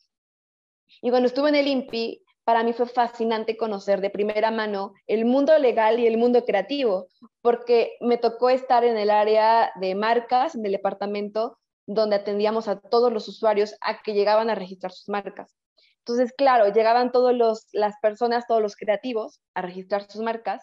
[1.03, 5.24] Y cuando estuve en el INPI, para mí fue fascinante conocer de primera mano el
[5.24, 7.09] mundo legal y el mundo creativo,
[7.42, 12.80] porque me tocó estar en el área de marcas, en el departamento donde atendíamos a
[12.80, 15.57] todos los usuarios a que llegaban a registrar sus marcas.
[15.99, 17.34] Entonces, claro, llegaban todas
[17.72, 20.62] las personas, todos los creativos a registrar sus marcas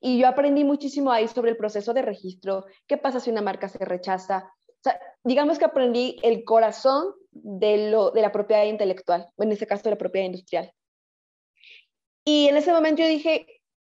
[0.00, 3.68] y yo aprendí muchísimo ahí sobre el proceso de registro, qué pasa si una marca
[3.68, 4.52] se rechaza,
[5.24, 9.90] digamos que aprendí el corazón de, lo, de la propiedad intelectual, en este caso de
[9.90, 10.72] la propiedad industrial.
[12.24, 13.46] Y en ese momento yo dije,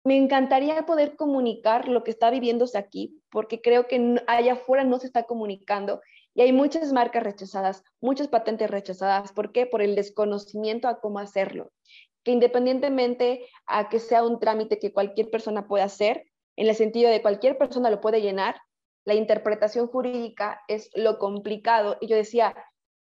[0.04, 4.98] me encantaría poder comunicar lo que está viviéndose aquí, porque creo que allá afuera no
[4.98, 6.00] se está comunicando
[6.34, 9.32] y hay muchas marcas rechazadas, muchas patentes rechazadas.
[9.32, 9.66] ¿Por qué?
[9.66, 11.72] Por el desconocimiento a cómo hacerlo.
[12.22, 16.24] Que independientemente a que sea un trámite que cualquier persona pueda hacer,
[16.56, 18.56] en el sentido de cualquier persona lo puede llenar,
[19.04, 21.96] la interpretación jurídica es lo complicado.
[22.00, 22.54] Y yo decía,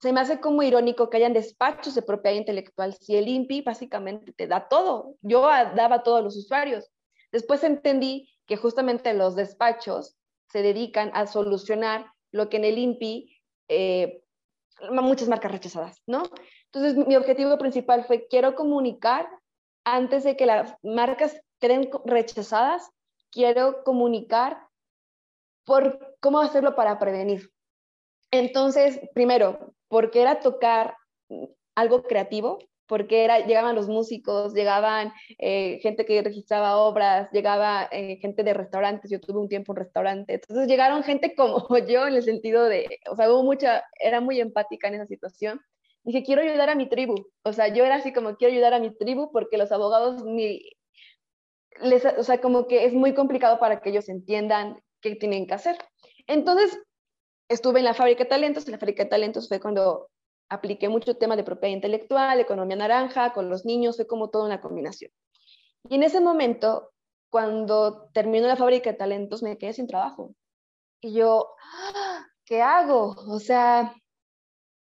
[0.01, 4.33] se me hace como irónico que hayan despachos de propiedad intelectual si el INPI básicamente
[4.33, 5.17] te da todo.
[5.21, 6.91] Yo daba todo a los usuarios.
[7.33, 10.17] Después entendí que justamente los despachos
[10.49, 13.37] se dedican a solucionar lo que en el INPI,
[13.69, 14.23] eh,
[14.91, 16.23] muchas marcas rechazadas, ¿no?
[16.73, 19.29] Entonces, mi objetivo principal fue, quiero comunicar
[19.85, 22.91] antes de que las marcas queden rechazadas,
[23.31, 24.70] quiero comunicar
[25.71, 27.49] por cómo hacerlo para prevenir.
[28.33, 30.97] Entonces, primero, porque era tocar
[31.77, 32.59] algo creativo,
[32.89, 38.53] porque era, llegaban los músicos, llegaban eh, gente que registraba obras, llegaba eh, gente de
[38.53, 42.65] restaurantes, yo tuve un tiempo en restaurante, entonces llegaron gente como yo en el sentido
[42.65, 45.61] de, o sea, hubo mucha, era muy empática en esa situación.
[46.03, 47.15] Dije, quiero ayudar a mi tribu,
[47.45, 50.63] o sea, yo era así como, quiero ayudar a mi tribu porque los abogados ni,
[51.81, 55.55] les, o sea, como que es muy complicado para que ellos entiendan qué tienen que
[55.55, 55.77] hacer.
[56.27, 56.79] Entonces,
[57.49, 60.09] estuve en la fábrica de talentos, en la fábrica de talentos fue cuando
[60.49, 64.61] apliqué mucho tema de propiedad intelectual, economía naranja, con los niños, fue como toda una
[64.61, 65.11] combinación.
[65.89, 66.91] Y en ese momento,
[67.31, 70.35] cuando terminó la fábrica de talentos, me quedé sin trabajo.
[71.01, 71.55] Y yo,
[72.45, 73.15] ¿qué hago?
[73.29, 73.95] O sea,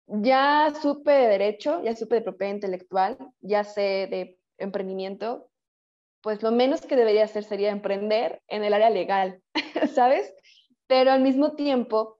[0.08, 5.50] ya supe de derecho, ya supe de propiedad intelectual, ya sé de emprendimiento,
[6.22, 9.42] pues lo menos que debería hacer sería emprender en el área legal,
[9.94, 10.34] ¿sabes?
[10.88, 12.20] Pero al mismo tiempo,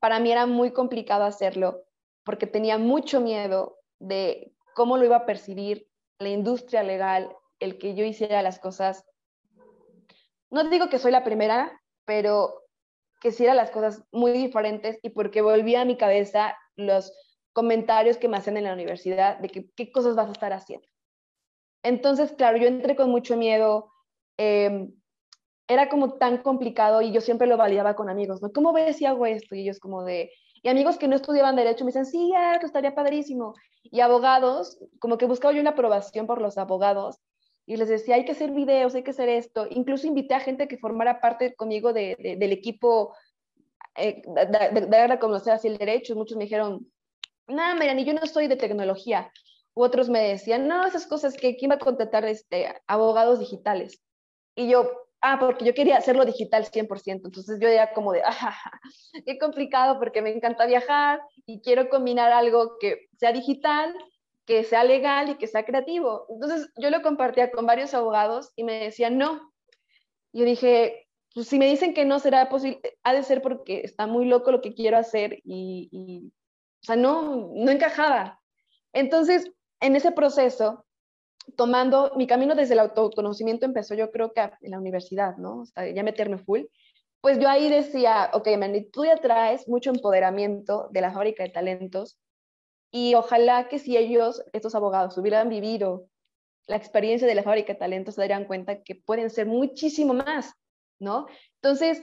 [0.00, 1.84] para mí era muy complicado hacerlo
[2.24, 5.88] porque tenía mucho miedo de cómo lo iba a percibir
[6.18, 9.04] la industria legal, el que yo hiciera las cosas.
[10.50, 12.62] No digo que soy la primera, pero
[13.20, 17.12] que hiciera las cosas muy diferentes y porque volvía a mi cabeza los
[17.52, 20.88] comentarios que me hacen en la universidad de qué cosas vas a estar haciendo.
[21.84, 23.92] Entonces, claro, yo entré con mucho miedo.
[24.36, 24.92] Em,
[25.68, 28.52] era como tan complicado y yo siempre lo validaba con amigos, ¿no?
[28.52, 29.54] ¿Cómo ves si hago esto?
[29.54, 30.30] Y ellos como de,
[30.62, 33.54] y amigos que no estudiaban derecho me dicen, sí, esto estaría padrísimo.
[33.82, 37.18] Y abogados, como que buscaba yo una aprobación por los abogados
[37.66, 39.66] y les decía, hay que hacer videos, hay que hacer esto.
[39.70, 43.14] Incluso invité a gente que formara parte conmigo de, del equipo
[43.96, 46.14] eh, de, dar a conocer así el derecho.
[46.14, 46.86] Muchos me dijeron,
[47.46, 49.30] no, mira, ni yo no soy de tecnología.
[49.74, 54.00] U otros me decían, no, esas cosas que quién va a contratar este, abogados digitales.
[54.54, 57.26] Y yo, ah, porque yo quería hacerlo digital 100%.
[57.26, 58.56] Entonces yo era como de, ah,
[59.26, 63.94] qué complicado porque me encanta viajar y quiero combinar algo que sea digital
[64.46, 66.26] que sea legal y que sea creativo.
[66.28, 69.52] Entonces yo lo compartía con varios abogados y me decían no.
[70.32, 74.06] Yo dije, pues si me dicen que no será posible, ha de ser porque está
[74.06, 76.30] muy loco lo que quiero hacer y,
[76.82, 78.40] o sea, no, no encajaba.
[78.92, 79.50] Entonces,
[79.84, 80.86] en ese proceso,
[81.56, 85.60] tomando mi camino desde el autoconocimiento empezó yo creo que en la universidad, ¿no?
[85.60, 86.62] O sea, ya meterme full.
[87.20, 91.50] Pues yo ahí decía, ok, Mandy, tú ya traes mucho empoderamiento de la fábrica de
[91.50, 92.18] talentos,
[92.90, 96.08] y ojalá que si ellos, estos abogados, hubieran vivido
[96.66, 100.54] la experiencia de la fábrica de talentos, se darían cuenta que pueden ser muchísimo más,
[101.00, 101.26] ¿no?
[101.56, 102.00] Entonces,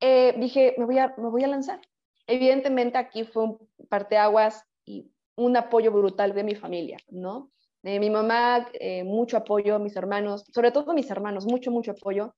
[0.00, 1.80] eh, dije, me voy, a, me voy a lanzar.
[2.26, 3.58] Evidentemente aquí fue un
[3.88, 7.50] parteaguas y un apoyo brutal de mi familia, ¿no?
[7.82, 12.34] De mi mamá, eh, mucho apoyo, mis hermanos, sobre todo mis hermanos, mucho, mucho apoyo.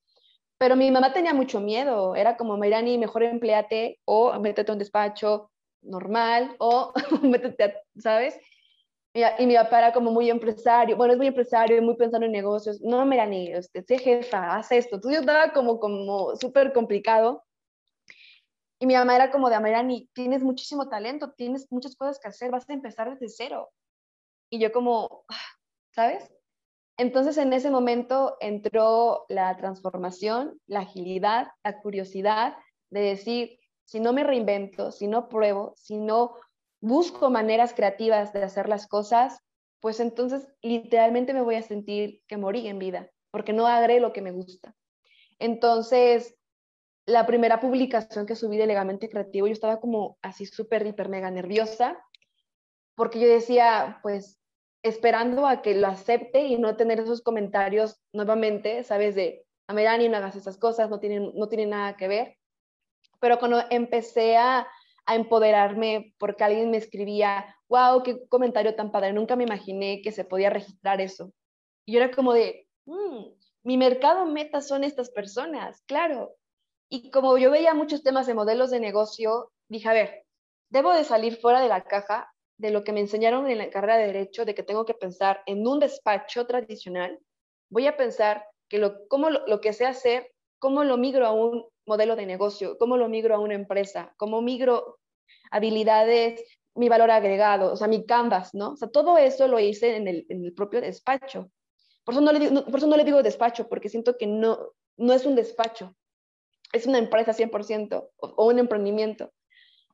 [0.59, 4.79] Pero mi mamá tenía mucho miedo, era como, Mayrani, mejor empleate o métete a un
[4.79, 5.51] despacho,
[5.83, 6.93] normal o
[7.23, 8.39] métete, ¿sabes?
[9.39, 12.83] Y, mi papá era como muy empresario, bueno, es muy empresario, muy pensando en negocios.
[12.83, 14.97] No, mira, ni, este, sé jefa, haz esto.
[14.97, 17.43] Entonces yo estaba como, como súper complicado.
[18.79, 22.51] Y mi mamá era como de, Amirani, tienes muchísimo talento, tienes muchas cosas que hacer,
[22.51, 23.70] vas a empezar desde cero.
[24.51, 25.24] Y yo como,
[25.95, 26.31] ¿sabes?
[26.99, 32.57] Entonces en ese momento entró la transformación, la agilidad, la curiosidad
[32.91, 36.35] de decir, si no me reinvento, si no pruebo, si no
[36.81, 39.41] busco maneras creativas de hacer las cosas,
[39.81, 44.12] pues entonces literalmente me voy a sentir que morí en vida, porque no agré lo
[44.12, 44.74] que me gusta.
[45.39, 46.35] Entonces,
[47.07, 51.31] la primera publicación que subí de Legamente Creativo, yo estaba como así súper, hiper, mega
[51.31, 52.03] nerviosa,
[52.97, 54.41] porque yo decía, pues,
[54.83, 59.15] esperando a que lo acepte y no tener esos comentarios nuevamente, ¿sabes?
[59.15, 62.37] De, a Melanie, no hagas esas cosas, no tienen, no tienen nada que ver.
[63.21, 64.67] Pero cuando empecé a,
[65.09, 70.25] empoderarme porque alguien me escribía, wow, qué comentario tan padre, nunca me imaginé que se
[70.25, 71.33] podía registrar eso.
[71.85, 73.25] Y yo era como de, mm,
[73.63, 76.35] mi mercado meta son estas personas, claro.
[76.89, 80.24] Y como yo veía muchos temas de modelos de negocio, dije, a ver,
[80.70, 83.99] debo de salir fuera de la caja de lo que me enseñaron en la carrera
[83.99, 87.18] de derecho, de que tengo que pensar en un despacho tradicional.
[87.70, 91.66] Voy a pensar que lo, cómo lo que sé hacer, cómo lo migro a un
[91.87, 94.99] modelo de negocio, cómo lo migro a una empresa, cómo migro
[95.51, 96.43] habilidades,
[96.74, 98.72] mi valor agregado, o sea, mi canvas, ¿no?
[98.72, 101.51] O sea, todo eso lo hice en el, propio despacho.
[102.05, 104.72] Por eso, no le digo, por eso no le digo despacho, porque siento que no,
[104.97, 105.95] no es un despacho,
[106.77, 109.33] es una empresa 100% o, o un emprendimiento.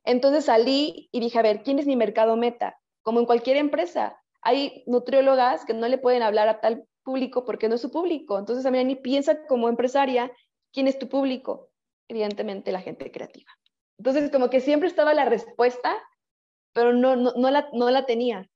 [0.03, 2.77] Entonces salí y dije, a ver, ¿quién es mi mercado meta?
[3.01, 7.69] Como en cualquier empresa, hay nutriólogas que no le pueden hablar a tal público porque
[7.69, 8.37] no es su público.
[8.37, 10.31] Entonces, mí ni piensa como empresaria,
[10.71, 11.69] ¿quién es tu público?
[12.07, 13.51] evidentemente la gente creativa.
[13.97, 15.95] Entonces, como que siempre estaba la respuesta,
[16.73, 18.49] pero no, no, la, no la tenía.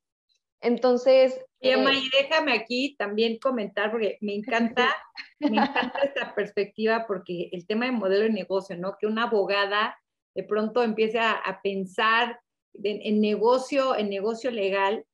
[0.61, 1.39] Entonces...
[1.60, 1.78] Y eh,
[2.22, 4.95] déjame aquí también comentar, porque me encanta,
[5.39, 8.97] me encanta esta perspectiva, porque el tema de modelo de negocio, ¿no?
[8.99, 9.97] Que una abogada
[10.36, 12.39] de pronto empiece a, pensar
[12.84, 15.05] en, negocio, en negocio legal,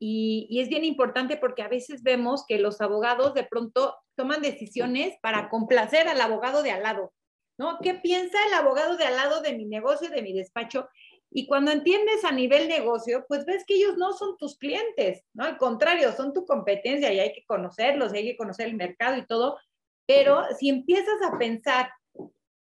[0.00, 4.42] y, y, es bien importante porque a veces vemos que los abogados de pronto toman
[4.42, 7.12] decisiones para complacer al abogado de al lado.
[7.56, 7.78] ¿no?
[7.80, 10.88] ¿Qué piensa el abogado de al lado de mi negocio, de mi despacho?
[11.36, 15.44] Y cuando entiendes a nivel negocio, pues ves que ellos no son tus clientes, ¿no?
[15.44, 19.26] Al contrario, son tu competencia y hay que conocerlos, hay que conocer el mercado y
[19.26, 19.58] todo.
[20.06, 21.90] Pero si empiezas a pensar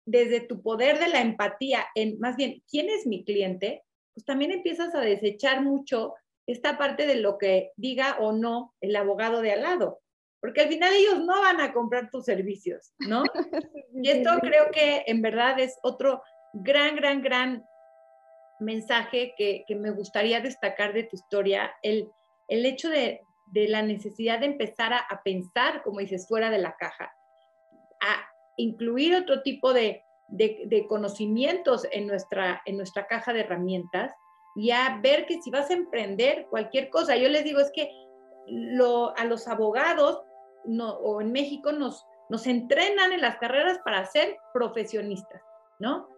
[0.07, 3.83] desde tu poder de la empatía en más bien, ¿quién es mi cliente?
[4.15, 6.15] Pues también empiezas a desechar mucho
[6.47, 10.03] esta parte de lo que diga o no el abogado de al lado
[10.43, 13.23] porque al final ellos no van a comprar tus servicios, ¿no?
[13.95, 16.21] Y esto creo que en verdad es otro
[16.53, 17.65] gran, gran, gran
[18.65, 22.11] mensaje que, me gustaría destacar de tu historia, el,
[22.49, 27.13] el hecho de, la necesidad de empezar a, pensar, como dices, fuera de la caja,
[28.01, 34.13] a incluir otro tipo de, de, conocimientos en nuestra, en nuestra caja de herramientas
[34.55, 37.91] y a ver que si vas a emprender cualquier cosa, yo les digo, es que
[38.47, 40.23] lo, a los abogados
[40.65, 45.43] no, o en México nos, nos entrenan en las carreras para ser profesionistas,
[45.79, 46.09] ¿no?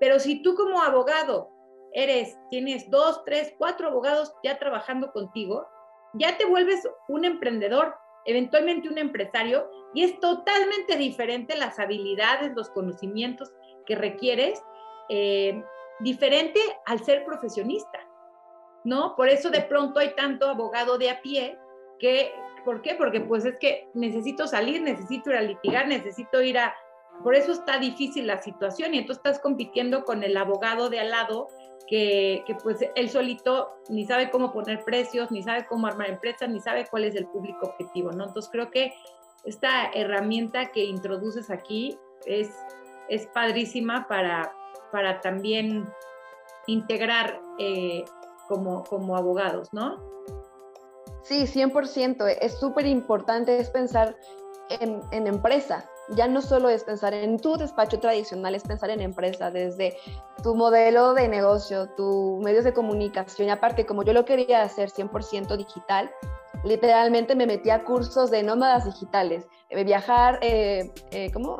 [0.00, 1.50] Pero si tú como abogado
[1.94, 5.66] eres, tienes dos, tres, cuatro abogados ya trabajando contigo,
[6.14, 7.94] ya te vuelves un emprendedor,
[8.26, 13.52] eventualmente un empresario, y es totalmente diferente las habilidades, los conocimientos
[13.86, 14.62] que requieres,
[15.08, 15.62] eh,
[16.00, 18.00] diferente al ser profesionista,
[18.82, 19.14] ¿no?
[19.16, 21.56] Por eso de pronto hay tanto abogado de a pie
[22.00, 22.32] que,
[22.64, 22.96] ¿por qué?
[22.96, 26.74] Porque pues es que necesito salir, necesito ir a litigar, necesito ir a...
[27.22, 31.10] Por eso está difícil la situación y entonces estás compitiendo con el abogado de al
[31.10, 31.46] lado
[31.86, 36.60] que, pues él solito ni sabe cómo poner precios, ni sabe cómo armar empresas, ni
[36.60, 38.26] sabe cuál es el público objetivo, ¿no?
[38.26, 38.92] Entonces creo que
[39.44, 42.50] esta herramienta que introduces aquí es,
[43.08, 44.52] es padrísima para,
[44.90, 45.86] para también
[46.66, 48.04] integrar eh,
[48.48, 50.02] como, como abogados, ¿no?
[51.22, 52.36] Sí, 100%.
[52.40, 54.16] Es súper importante es pensar
[54.68, 55.88] en, en, empresa.
[56.10, 59.96] Ya no solo es pensar en tu despacho tradicional, es pensar en empresa, desde
[60.42, 63.48] tu modelo de negocio, tus medios de comunicación.
[63.48, 66.10] Y aparte, como yo lo quería hacer 100% digital,
[66.64, 71.56] literalmente me metí a cursos de nómadas digitales, eh, viajar, eh, eh, ¿cómo?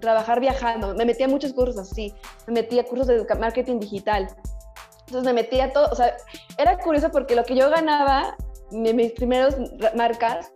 [0.00, 2.14] trabajar viajando, me metí a muchos cursos así,
[2.46, 4.28] me metí a cursos de marketing digital.
[5.06, 6.16] Entonces me metí a todo, o sea,
[6.58, 8.36] era curioso porque lo que yo ganaba,
[8.70, 9.54] mis primeros
[9.94, 10.52] marcas,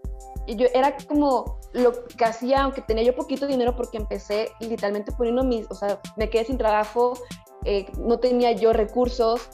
[0.47, 5.45] yo era como lo que hacía, aunque tenía yo poquito dinero porque empecé literalmente poniendo
[5.45, 7.15] mis, o sea, me quedé sin trabajo,
[7.99, 9.49] no tenía yo recursos,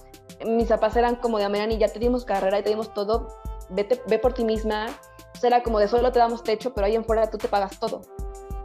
[0.47, 3.29] mis papás eran como de Amerani, ya teníamos carrera y teníamos todo,
[3.71, 4.87] vete, ve por ti misma.
[4.87, 7.79] Entonces era como de solo te damos techo, pero ahí en fuera tú te pagas
[7.79, 8.03] todo.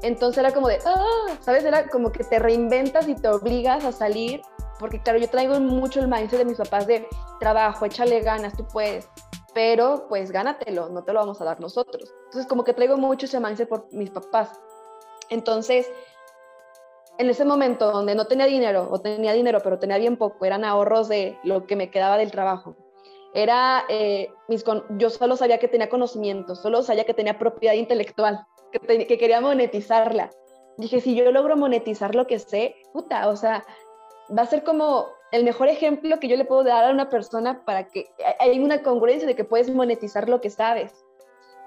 [0.01, 1.65] Entonces era como de, ah, ¿sabes?
[1.65, 4.41] Era como que te reinventas y te obligas a salir,
[4.79, 7.07] porque claro, yo traigo mucho el mindset de mis papás de
[7.39, 9.09] trabajo, échale ganas, tú puedes,
[9.53, 12.13] pero pues gánatelo, no te lo vamos a dar nosotros.
[12.25, 14.59] Entonces como que traigo mucho mindset por mis papás.
[15.29, 15.91] Entonces,
[17.17, 20.63] en ese momento donde no tenía dinero, o tenía dinero, pero tenía bien poco, eran
[20.63, 22.75] ahorros de lo que me quedaba del trabajo
[23.33, 24.63] era, eh, mis
[24.97, 29.41] yo solo sabía que tenía conocimiento, solo sabía que tenía propiedad intelectual, que, que, quería
[29.41, 30.31] monetizarla.
[30.77, 33.65] Dije, si yo logro monetizar lo que sé, puta, o sea,
[34.35, 37.63] va a ser como el mejor ejemplo que yo le puedo dar a una persona
[37.65, 41.05] para que hay una congruencia de que puedes monetizar lo que sabes.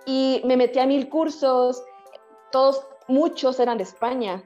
[0.05, 1.83] Y me metí a mil cursos,
[2.51, 4.43] todos, muchos eran de España,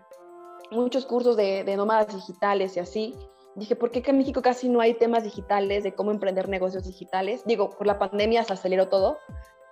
[0.70, 3.14] muchos cursos de, nómadas digitales y así
[3.54, 7.42] dije, ¿por qué en México casi no hay temas digitales de cómo emprender negocios digitales?
[7.46, 9.18] Digo, por la pandemia se aceleró todo,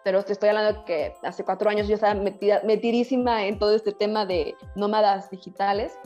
[0.04, 3.92] pero te estoy hablando que hace cuatro años yo estaba metida, metidísima en todo este
[3.92, 5.98] tema de nómadas digitales.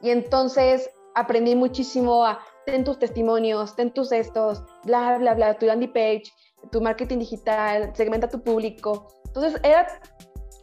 [0.00, 5.66] Y entonces aprendí muchísimo a, ten tus testimonios, ten tus estos, bla, bla, bla, tu
[5.66, 6.24] landing page,
[6.70, 9.06] tu marketing digital, segmenta tu público.
[9.26, 9.86] Entonces era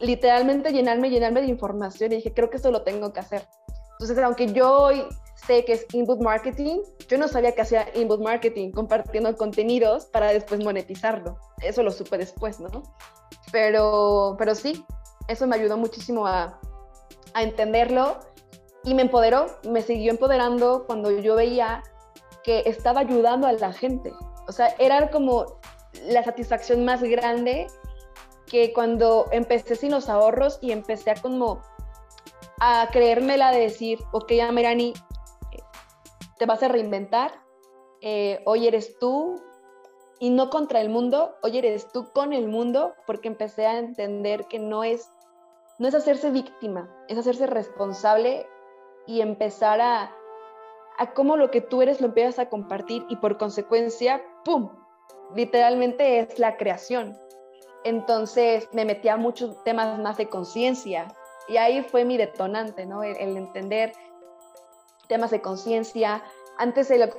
[0.00, 3.48] literalmente llenarme, llenarme de información y dije, creo que eso lo tengo que hacer.
[3.92, 8.22] Entonces, aunque yo hoy sé que es inbound marketing, yo no sabía que hacía inbound
[8.22, 11.38] marketing compartiendo contenidos para después monetizarlo.
[11.62, 12.82] Eso lo supe después, ¿no?
[13.50, 14.84] Pero, pero sí,
[15.28, 16.60] eso me ayudó muchísimo a,
[17.32, 18.18] a entenderlo
[18.82, 21.82] y me empoderó, me siguió empoderando cuando yo veía
[22.44, 24.12] que estaba ayudando a la gente.
[24.46, 25.58] O sea, era como
[26.06, 27.66] la satisfacción más grande
[28.46, 31.60] que cuando empecé sin los ahorros y empecé a como
[32.60, 34.92] a creérmela de decir, ok, Amerani,
[36.38, 37.32] te vas a reinventar,
[38.00, 39.42] eh, hoy eres tú
[40.20, 44.46] y no contra el mundo, hoy eres tú con el mundo, porque empecé a entender
[44.46, 45.10] que no es,
[45.78, 48.46] no es hacerse víctima, es hacerse responsable
[49.06, 50.14] y empezar a,
[50.98, 54.70] a cómo lo que tú eres lo empiezas a compartir y por consecuencia, ¡pum!
[55.34, 57.16] Literalmente es la creación.
[57.84, 61.08] Entonces me metí a muchos temas más de conciencia
[61.48, 63.02] y ahí fue mi detonante, ¿no?
[63.02, 63.92] el entender
[65.08, 66.22] temas de conciencia.
[66.58, 67.10] Antes el,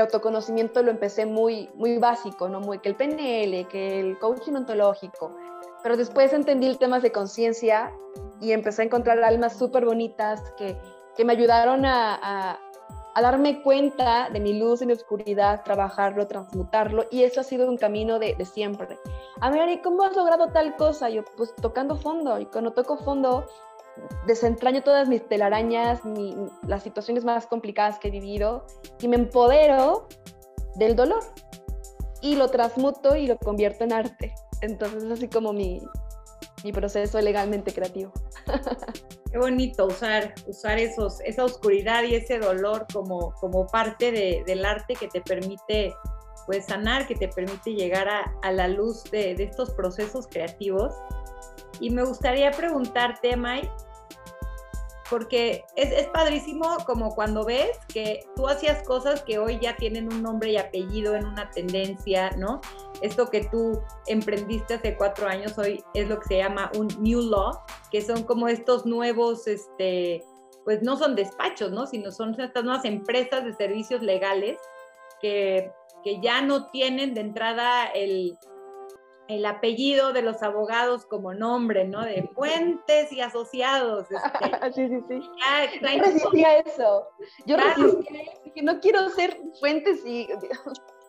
[0.00, 2.60] autoconocimiento lo empecé muy, muy básico, ¿no?
[2.60, 5.34] Muy que el PNL, que el coaching ontológico.
[5.82, 7.92] Pero después entendí el temas de conciencia
[8.40, 10.78] y empecé a encontrar almas súper bonitas que,
[11.16, 12.60] que, me ayudaron a,
[13.14, 17.06] a, darme cuenta de mi luz y mi oscuridad, trabajarlo, transmutarlo.
[17.10, 18.98] Y eso ha sido un camino de, siempre.
[19.40, 21.08] A ver, ¿y cómo has logrado tal cosa?
[21.08, 22.38] Yo, pues tocando fondo.
[22.38, 23.46] Y cuando toco fondo,
[24.26, 26.00] desentraño todas mis telarañas,
[26.66, 28.64] las situaciones más complicadas que he vivido
[29.00, 30.08] y me empodero
[30.76, 31.22] del dolor
[32.22, 34.34] y lo transmuto y lo convierto en arte.
[34.60, 35.82] Entonces es así como mi,
[36.64, 38.12] mi proceso legalmente creativo.
[39.32, 44.62] Qué bonito usar, usar esos, esa oscuridad y ese dolor como, como parte de, del
[44.62, 45.94] arte que te permite
[46.44, 50.92] pues, sanar, que te permite llegar a, a la luz de, de estos procesos creativos.
[51.80, 53.62] Y me gustaría preguntarte, May,
[55.12, 60.10] porque es, es, padrísimo como cuando ves que tú hacías cosas que hoy ya tienen
[60.10, 62.62] un nombre y apellido en una tendencia, ¿no?
[63.02, 67.20] Esto que tú emprendiste hace cuatro años hoy es lo que se llama un new
[67.20, 67.60] law,
[67.90, 70.24] que son como estos nuevos, este,
[70.64, 71.86] pues no son despachos, ¿no?
[71.86, 74.56] Sino son estas nuevas empresas de servicios legales
[75.20, 75.70] que,
[76.02, 78.38] que ya no tienen de entrada el,
[79.28, 82.04] el apellido de los abogados como nombre, ¿no?
[82.04, 84.06] De fuentes y asociados.
[84.10, 84.72] Este.
[84.74, 85.30] sí, sí, sí.
[85.80, 87.08] Yo resistía eso.
[87.46, 88.22] Yo resistía
[88.54, 90.28] que no quiero ser fuentes y...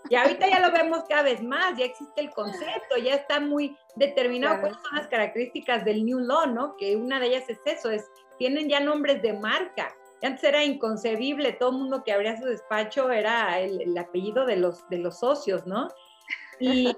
[0.10, 3.78] Y ahorita ya lo vemos cada vez más, ya existe el concepto, ya está muy
[3.96, 6.76] determinado cuáles son las características del New Law, ¿no?
[6.76, 9.96] Que una de ellas es eso, es tienen ya nombres de marca.
[10.22, 14.88] Antes era inconcebible, todo el mundo que abría su despacho era el, apellido de los,
[14.90, 15.88] de los socios, ¿no?
[16.60, 16.96] Y,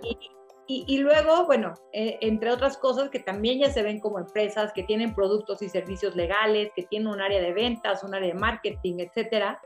[0.67, 4.81] y, luego, bueno, eh, entre otras cosas que también ya se ven como empresas que
[4.81, 8.95] tienen productos y servicios legales, que tienen un área de ventas, un área de marketing,
[8.97, 9.61] etcétera.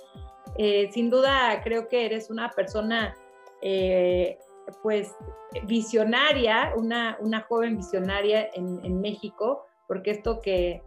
[0.57, 3.15] Eh, sin duda, creo que eres una persona,
[3.61, 4.37] eh,
[4.83, 5.15] pues,
[5.63, 10.81] visionaria, una, una joven visionaria en, en México, porque esto que,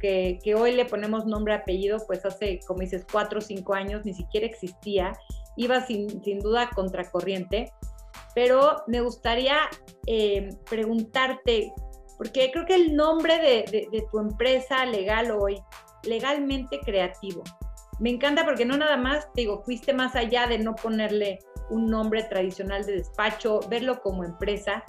[0.00, 4.04] que, que, hoy le ponemos nombre apellido, pues hace, como dices, cuatro o cinco años
[4.04, 5.14] ni siquiera existía,
[5.56, 7.72] iba sin, sin duda contracorriente
[8.36, 9.56] pero me gustaría
[10.06, 11.72] eh, preguntarte,
[12.18, 15.58] porque creo que el nombre de, tu empresa legal hoy,
[16.02, 17.42] legalmente creativo,
[17.98, 21.38] me encanta porque no nada más, digo, fuiste más allá de no ponerle
[21.70, 24.84] un nombre tradicional de despacho, verlo como empresa,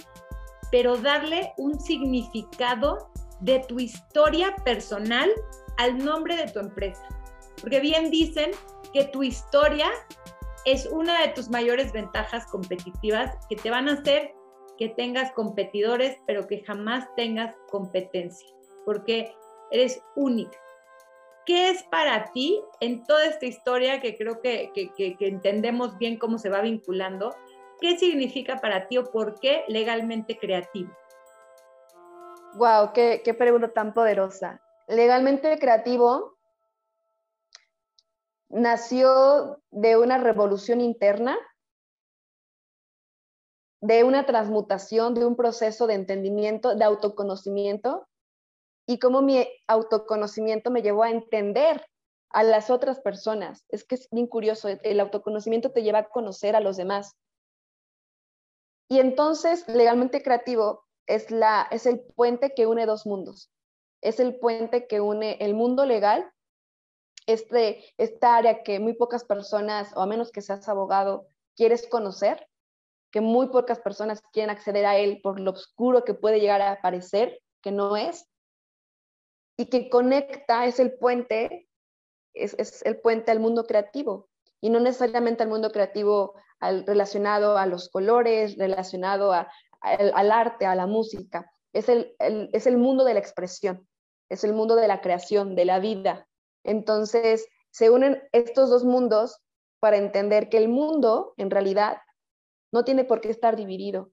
[0.70, 5.30] pero darle un significado de tu historia personal
[5.78, 7.08] al nombre de tu empresa.
[7.62, 8.50] Porque bien dicen
[8.92, 9.90] que tu historia
[10.64, 14.34] es una de tus mayores ventajas competitivas que te van a hacer
[14.78, 18.48] que tengas competidores, pero que jamás tengas competencia,
[18.86, 19.34] porque
[19.70, 20.56] eres única.
[21.44, 24.70] ¿Qué es para ti en toda esta historia que creo que,
[25.20, 27.34] entendemos bien cómo se va vinculando?
[27.80, 30.92] ¿Qué significa para ti o por qué legalmente creativo?
[32.54, 34.60] Wow, qué pregunta tan poderosa.
[34.86, 36.37] Legalmente creativo
[38.48, 41.38] nació de una revolución interna,
[43.80, 48.08] de una transmutación, de un proceso de entendimiento, de autoconocimiento,
[48.86, 51.86] y cómo mi autoconocimiento me llevó a entender
[52.30, 53.64] a las otras personas.
[53.68, 57.14] Es que es bien curioso, el autoconocimiento te lleva a conocer a los demás.
[58.88, 63.50] Y entonces, legalmente creativo es, la, es el puente que une dos mundos.
[64.00, 66.32] Es el puente que une el mundo legal
[67.28, 72.48] este, esta área que muy pocas personas, o a menos que seas abogado, quieres conocer,
[73.10, 76.80] que muy pocas personas quieren acceder a él por lo oscuro que puede llegar a
[76.80, 78.26] parecer, que no es,
[79.58, 81.68] y que conecta, es el puente,
[82.32, 84.30] es, el puente al mundo creativo,
[84.62, 90.86] y no necesariamente al mundo creativo relacionado a los colores, relacionado al, arte, a la
[90.86, 93.86] música, es el, es el mundo de la expresión,
[94.30, 96.27] es el mundo de la creación, de la vida,
[96.68, 99.40] entonces, se unen estos dos mundos
[99.80, 101.96] para entender que el mundo, en realidad,
[102.70, 104.10] no tiene por qué estar dividido.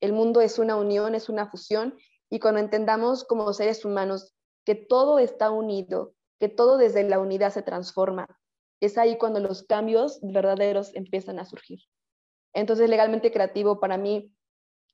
[0.00, 1.98] El mundo es una unión, es una fusión,
[2.30, 4.32] y cuando entendamos como seres humanos
[4.64, 8.26] que todo está unido, que todo desde la unidad se transforma,
[8.80, 11.80] es ahí cuando los cambios verdaderos empiezan a surgir.
[12.54, 14.32] Entonces, legalmente creativo para mí,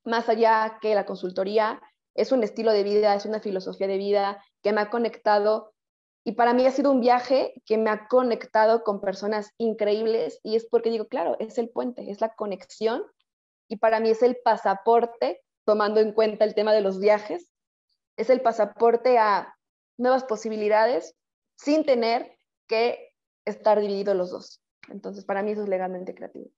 [0.03, 1.81] más allá que la consultoría,
[2.15, 5.73] es un estilo de vida, es una filosofía de vida que me ha conectado
[6.27, 10.57] y para mí ha sido un viaje que me ha conectado con personas increíbles y
[10.57, 13.01] es porque digo, claro, es el puente, es la conexión
[13.69, 17.49] y para mí es el pasaporte, tomando en cuenta el tema de los viajes,
[18.17, 19.55] es el pasaporte a
[19.95, 21.15] nuevas posibilidades
[21.55, 23.13] sin tener que
[23.45, 24.61] estar divididos los dos.
[24.89, 26.49] Entonces, para mí eso es legalmente creativo.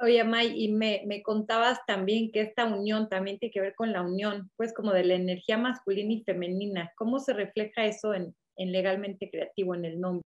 [0.00, 3.90] Oye, May, y me, me, contabas también que esta unión también tiene que ver con
[3.90, 6.92] la unión, pues como de la energía masculina y femenina.
[6.98, 10.22] ¿Cómo se refleja eso en, en legalmente creativo en el nombre.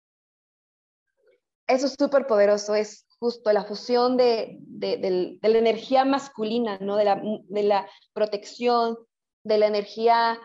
[1.66, 4.59] Eso es súper poderoso, es justo la fusión de,
[5.41, 6.97] la energía masculina, ¿no?
[6.97, 7.05] de,
[7.62, 8.99] la, protección,
[9.45, 10.39] de la energía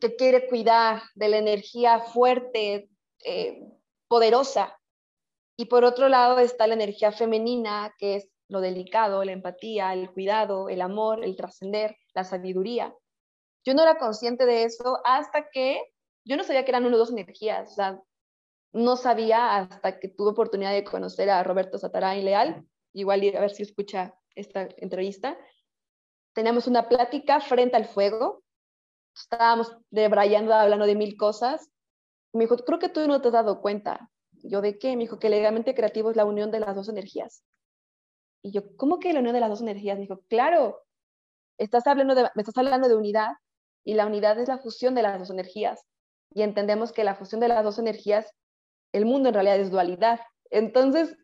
[0.00, 2.88] que quiere cuidar, de la energía fuerte,
[3.24, 3.62] eh,
[4.08, 4.78] poderosa.
[5.58, 10.10] Y por otro lado está la energía femenina, que es lo delicado, la empatía, el
[10.10, 12.94] cuidado, el amor, el trascender, la sabiduría.
[13.64, 15.91] Yo no era consciente de eso hasta que
[16.24, 18.02] yo no sabía que eran uno dos energías, o sea,
[18.72, 23.50] no sabía hasta que tuve oportunidad de conocer a Roberto Sataray Leal, igual a ver
[23.50, 25.36] si escucha esta entrevista.
[26.32, 28.42] Teníamos una plática frente al fuego,
[29.14, 31.68] estábamos debrayando, hablando de mil cosas,
[32.34, 34.10] Me dijo, creo que tú no te has dado cuenta.
[34.42, 34.96] Yo, ¿de qué?
[34.96, 37.44] Me dijo que legalmente creativo es la unión de las dos energías.
[38.42, 39.96] Y yo, ¿cómo que la unión de las dos energías?
[39.98, 40.82] Me dijo, claro,
[41.58, 43.32] estás hablando me estás hablando de unidad
[43.84, 45.86] y la unidad es la fusión de las dos energías.
[46.34, 48.32] Y entendemos que la fusión de las dos energías,
[48.92, 50.20] el mundo en realidad es dualidad.
[50.50, 51.16] Entonces,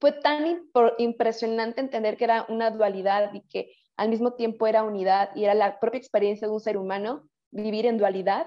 [0.00, 0.62] fue tan
[0.98, 5.54] impresionante entender que era una dualidad y que al mismo tiempo era unidad y era
[5.54, 8.46] la propia experiencia de un ser humano vivir en dualidad.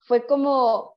[0.00, 0.96] Fue como,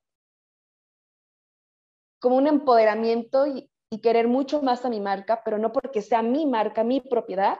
[2.20, 6.22] como un empoderamiento y, y querer mucho más a mi marca, pero no porque sea
[6.22, 7.58] mi marca, mi propiedad,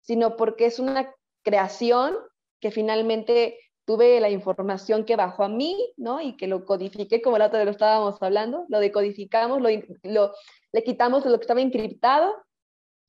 [0.00, 2.16] sino porque es una creación
[2.60, 3.58] que finalmente
[3.90, 6.20] tuve la información que bajó a mí, ¿no?
[6.20, 10.84] Y que lo codifiqué, como la otra vez lo estábamos hablando, lo decodificamos, lo, le
[10.84, 12.32] quitamos lo que estaba encriptado,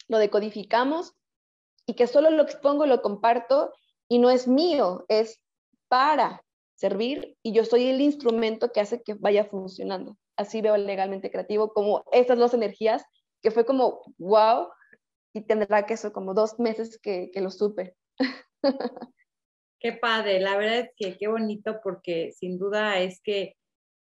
[0.08, 1.14] lo decodificamos
[1.86, 3.72] y que solo lo expongo, lo comparto
[4.08, 5.40] y no es mío, es
[5.88, 10.18] para servir y yo soy el instrumento que hace que vaya funcionando.
[10.36, 13.06] Así veo legalmente creativo, como estas dos energías,
[13.44, 14.70] que fue como, wow,
[15.32, 17.96] y tendrá que eso como dos meses que, que lo supe.
[19.82, 23.58] Qué padre, la verdad es que qué bonito porque sin duda es que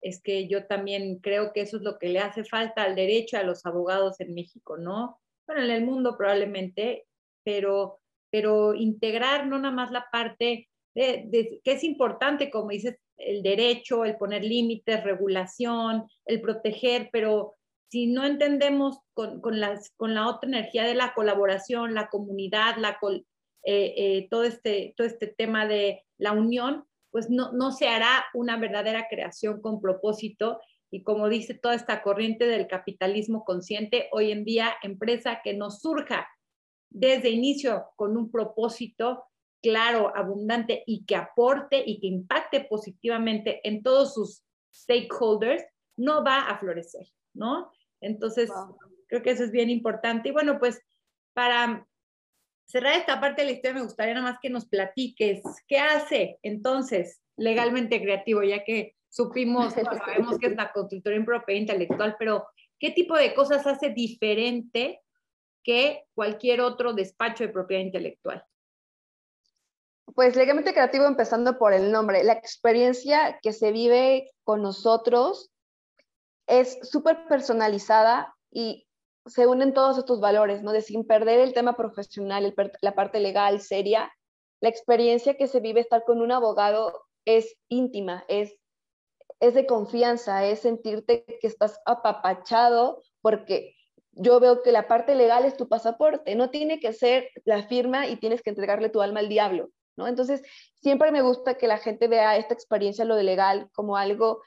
[0.02, 3.38] es que yo también creo que eso es lo que le hace falta al derecho
[3.38, 5.20] a los abogados en México, ¿no?
[5.46, 7.06] Bueno, en el mundo probablemente,
[7.44, 8.00] pero,
[8.30, 14.04] pero integrar no nada más la parte de, que es importante, como dices, el derecho,
[14.04, 17.54] el poner límites, regulación, el proteger, pero
[17.88, 22.76] si no entendemos con, con, las, con la otra energía de la colaboración, la comunidad,
[22.78, 22.98] la,
[23.64, 28.24] eh, eh, todo, este, todo este tema de la unión, pues no, no se hará
[28.34, 30.60] una verdadera creación con propósito.
[30.90, 35.80] Y como dice toda esta corriente del capitalismo consciente, hoy en día, empresa que nos
[35.80, 36.28] surja
[36.90, 39.24] desde inicio con un propósito
[39.62, 44.42] claro, abundante y que aporte y que impacte positivamente en todos sus
[44.74, 45.64] stakeholders,
[45.96, 47.70] no va a florecer, ¿no?
[48.00, 48.50] Entonces,
[49.06, 50.30] creo que eso es bien importante.
[50.30, 50.82] Y bueno, pues
[51.32, 51.86] para
[52.64, 56.38] cerrar esta parte de la historia, me gustaría nada más que nos platiques qué hace
[56.42, 62.46] entonces legalmente creativo, ya que supimos, sabemos que es la consultoría en propiedad intelectual, pero
[62.78, 65.02] ¿qué tipo de cosas hace diferente
[65.62, 68.44] que cualquier otro despacho de propiedad intelectual?
[70.14, 75.50] Pues legalmente creativo, empezando por el nombre, la experiencia que se vive con nosotros
[76.46, 78.86] es súper personalizada y
[79.26, 80.72] se unen todos estos valores, ¿no?
[80.72, 84.12] De sin perder el tema profesional, la parte legal, seria,
[84.60, 88.54] la experiencia que se vive estar con un abogado es íntima, es,
[89.40, 93.74] es de confianza, es sentirte que estás apapachado porque
[94.12, 98.06] yo veo que la parte legal es tu pasaporte, no tiene que ser la firma
[98.06, 100.06] y tienes que entregarle tu alma al diablo, ¿no?
[100.06, 100.42] Entonces,
[100.80, 104.42] siempre me gusta que la gente vea esta experiencia, lo de legal, como algo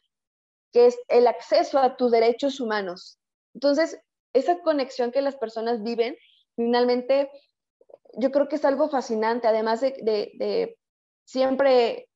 [0.72, 3.18] que es el acceso a tus derechos humanos.
[3.54, 4.00] Entonces,
[4.36, 6.18] esa conexión que las personas viven,
[6.56, 7.32] finalmente,
[8.18, 10.78] yo creo que es algo fascinante, además de,
[11.24, 12.10] siempre,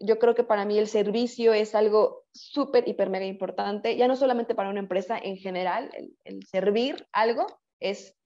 [0.00, 4.16] yo creo que para mí el servicio es algo súper, hiper, mega importante, ya no
[4.16, 5.90] solamente para una empresa en general,
[6.24, 7.46] el, servir algo
[7.80, 8.16] es,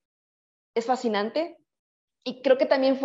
[0.74, 1.58] es fascinante.
[2.24, 2.96] Y creo que también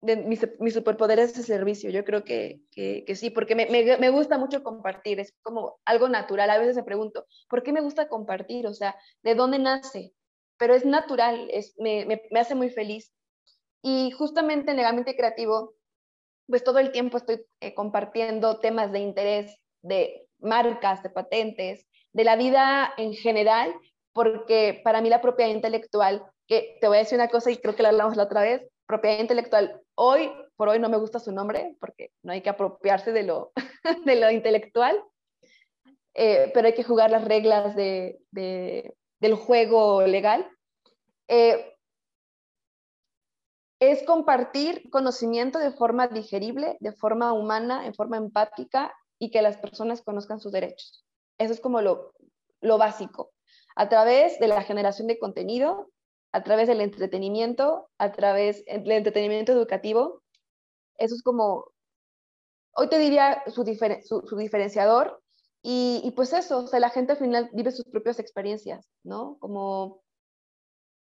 [0.00, 1.90] de mi, mi, superpoder es el servicio.
[1.90, 6.50] Yo creo que, que, sí, porque me, me, gusta mucho compartir, es como algo natural.
[6.50, 8.66] A veces me pregunto, ¿por qué me gusta compartir?
[8.66, 10.12] O sea, ¿de dónde nace?
[10.56, 13.12] Pero es natural, es, me, me hace muy feliz.
[13.82, 15.74] Y justamente en Legalmente Creativo,
[16.48, 22.24] pues todo el tiempo estoy eh, compartiendo temas de interés de marcas, de patentes, de
[22.24, 23.74] la vida en general,
[24.12, 27.76] porque para mí la propiedad intelectual, que te voy a decir una cosa y creo
[27.76, 29.80] que la hablamos la otra vez, propiedad intelectual.
[30.00, 33.52] Hoy por hoy no me gusta su nombre porque no hay que apropiarse de lo,
[34.32, 34.96] intelectual,
[36.14, 40.48] eh, pero hay que jugar las reglas de, del juego legal.
[41.26, 41.74] Eh,
[43.80, 49.56] es compartir conocimiento de forma digerible, de forma humana, en forma empática y que las
[49.56, 51.04] personas conozcan sus derechos.
[51.38, 53.32] Eso es como lo básico.
[53.74, 55.90] A través de la generación de contenido,
[56.32, 60.22] a través del entretenimiento, a través del entretenimiento educativo.
[60.96, 61.66] Eso es como,
[62.74, 63.64] hoy te diría su,
[64.26, 65.20] su, diferenciador.
[65.62, 69.36] Y, pues eso, o sea, la gente al final vive sus propias experiencias, ¿no?
[69.40, 70.02] Como,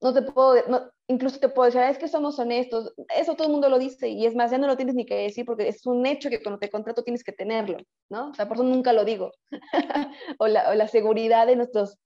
[0.00, 3.52] no te puedo, incluso te puedo decir, ah, es que somos honestos, eso todo el
[3.52, 5.86] mundo lo dice, y es más, ya no lo tienes ni que decir porque es
[5.86, 7.78] un hecho que cuando te contrato tienes que tenerlo,
[8.10, 8.28] ¿no?
[8.30, 9.32] O sea, por eso nunca lo digo.
[10.38, 11.96] o, la, o la seguridad de nuestros,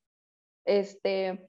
[0.65, 1.49] este,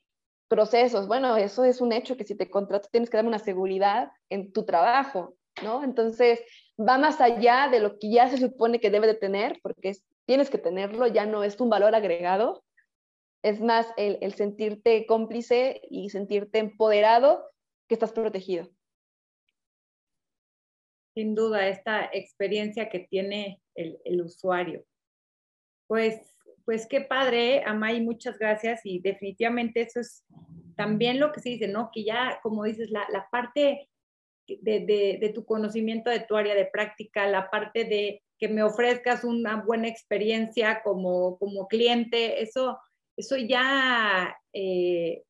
[0.50, 1.08] procesos.
[1.08, 4.52] Bueno, eso es un hecho que si te contrato tienes que darme una seguridad en
[4.52, 5.84] tu trabajo, ¿no?
[5.84, 6.41] Entonces,
[6.78, 10.04] va más allá de lo que ya se supone que debe de tener, porque es
[10.30, 12.64] tienes que tenerlo, ya no es un valor agregado,
[13.41, 17.50] es más el, sentirte cómplice y sentirte empoderado
[17.88, 18.70] que estás protegido.
[21.16, 24.86] Sin duda, esta experiencia que tiene el usuario.
[25.88, 26.38] Pues,
[26.70, 30.24] pues qué padre, Amay, muchas gracias y definitivamente eso es
[30.76, 31.89] también lo que se dice, ¿no?
[31.91, 33.89] Que ya, como dices, la, la parte
[34.45, 39.24] de, de, tu conocimiento de tu área de práctica, la parte de que me ofrezcas
[39.24, 42.78] una buena experiencia como, como cliente, eso,
[43.17, 45.24] eso ya, eh,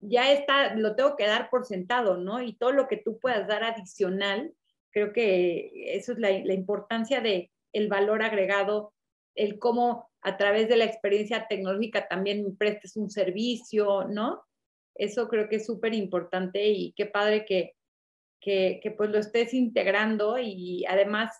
[0.00, 2.40] ya está, lo tengo que dar por sentado, ¿no?
[2.40, 4.54] Y todo lo que tú puedas dar adicional,
[4.90, 8.94] creo que eso es la, la importancia de el valor agregado,
[9.36, 14.42] el cómo a través de la experiencia tecnológica también prestes un servicio, ¿no?
[14.94, 17.74] Eso creo que es súper importante y qué padre que,
[18.40, 21.32] que, que, pues lo estés integrando y además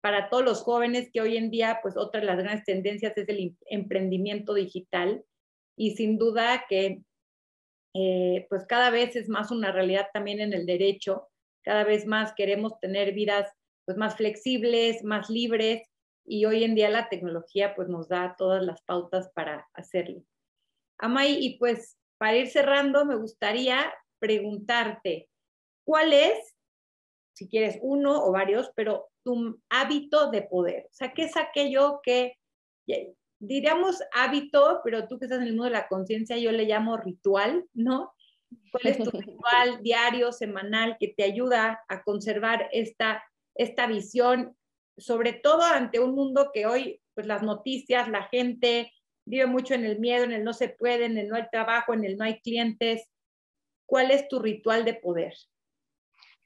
[0.00, 3.28] para todos los jóvenes que hoy en día, pues otra de las grandes tendencias es
[3.28, 5.24] el emprendimiento digital
[5.76, 7.02] y sin duda que
[7.94, 11.28] eh, pues cada vez es más una realidad también en el derecho,
[11.62, 13.50] cada vez más queremos tener vidas
[13.84, 15.82] pues más flexibles, más libres
[16.28, 20.22] y hoy en día la tecnología pues nos da todas las pautas para hacerlo.
[20.98, 25.28] Amay, y pues para ir cerrando, me gustaría preguntarte,
[25.84, 26.56] ¿cuál es,
[27.34, 30.86] si quieres uno o varios, pero tu hábito de poder?
[30.86, 32.36] O sea, ¿qué es aquello que,
[33.38, 36.96] diríamos hábito, pero tú que estás en el mundo de la conciencia, yo le llamo
[36.96, 38.12] ritual, ¿no?
[38.72, 43.22] ¿Cuál es tu ritual diario, semanal, que te ayuda a conservar esta,
[43.54, 44.56] esta visión,
[44.98, 48.92] sobre todo ante un mundo que hoy, pues las noticias, la gente,
[49.24, 51.94] vive mucho en el miedo, en el no se puede, en el no hay trabajo,
[51.94, 53.08] en el no hay clientes.
[53.86, 55.34] ¿Cuál es tu ritual de poder?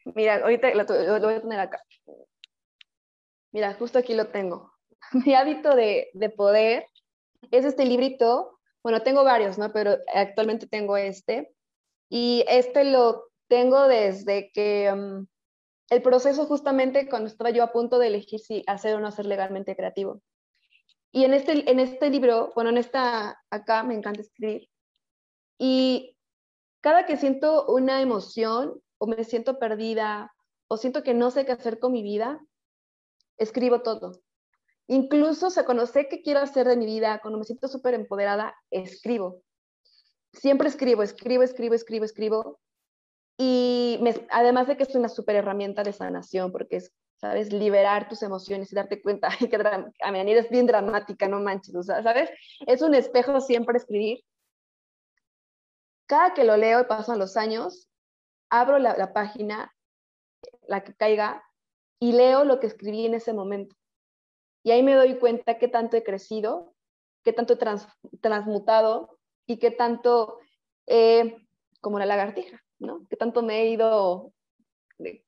[0.04, 0.84] Mira, ahorita lo,
[1.20, 1.82] voy a tener acá.
[3.52, 4.72] Mira, justo aquí lo tengo.
[5.26, 6.86] Mi hábito de, de, poder
[7.50, 8.58] es este librito.
[8.82, 9.72] Bueno, tengo varios, ¿no?
[9.72, 11.52] Pero actualmente tengo este.
[12.08, 15.26] Y este lo tengo desde que um,
[15.90, 19.26] el proceso justamente cuando estaba yo a punto de elegir si hacer o no hacer
[19.26, 20.22] legalmente creativo.
[21.12, 24.68] Y en este, en este libro, bueno, en esta, acá me encanta escribir.
[25.58, 26.16] Y
[26.80, 30.32] cada que siento una emoción o me siento perdida
[30.68, 32.40] o siento que no sé qué hacer con mi vida,
[33.36, 34.12] escribo todo.
[34.86, 39.42] Incluso se conoce qué quiero hacer de mi vida, cuando me siento súper empoderada, escribo.
[40.32, 42.60] Siempre escribo, escribo, escribo, escribo, escribo.
[43.38, 43.98] Y
[44.30, 47.52] además de que es una súper herramienta de sanación, porque es ¿sabes?
[47.52, 49.56] Liberar tus emociones y darte cuenta que
[50.02, 52.28] a mi manera es bien dramática, no manches, o sea, ¿sabes?
[52.66, 54.24] Es un espejo siempre escribir.
[56.06, 57.88] Cada que lo leo y pasan los años,
[58.50, 59.72] abro la, página,
[60.66, 61.44] la que caiga,
[62.00, 63.76] y leo lo que escribí en ese momento.
[64.64, 66.74] Y ahí me doy cuenta qué tanto he crecido,
[67.22, 67.86] qué tanto he trans,
[68.20, 69.16] transmutado
[69.46, 70.38] y qué tanto,
[70.86, 71.36] eh,
[71.80, 73.06] como la lagartija, ¿no?
[73.08, 74.32] Qué tanto me he ido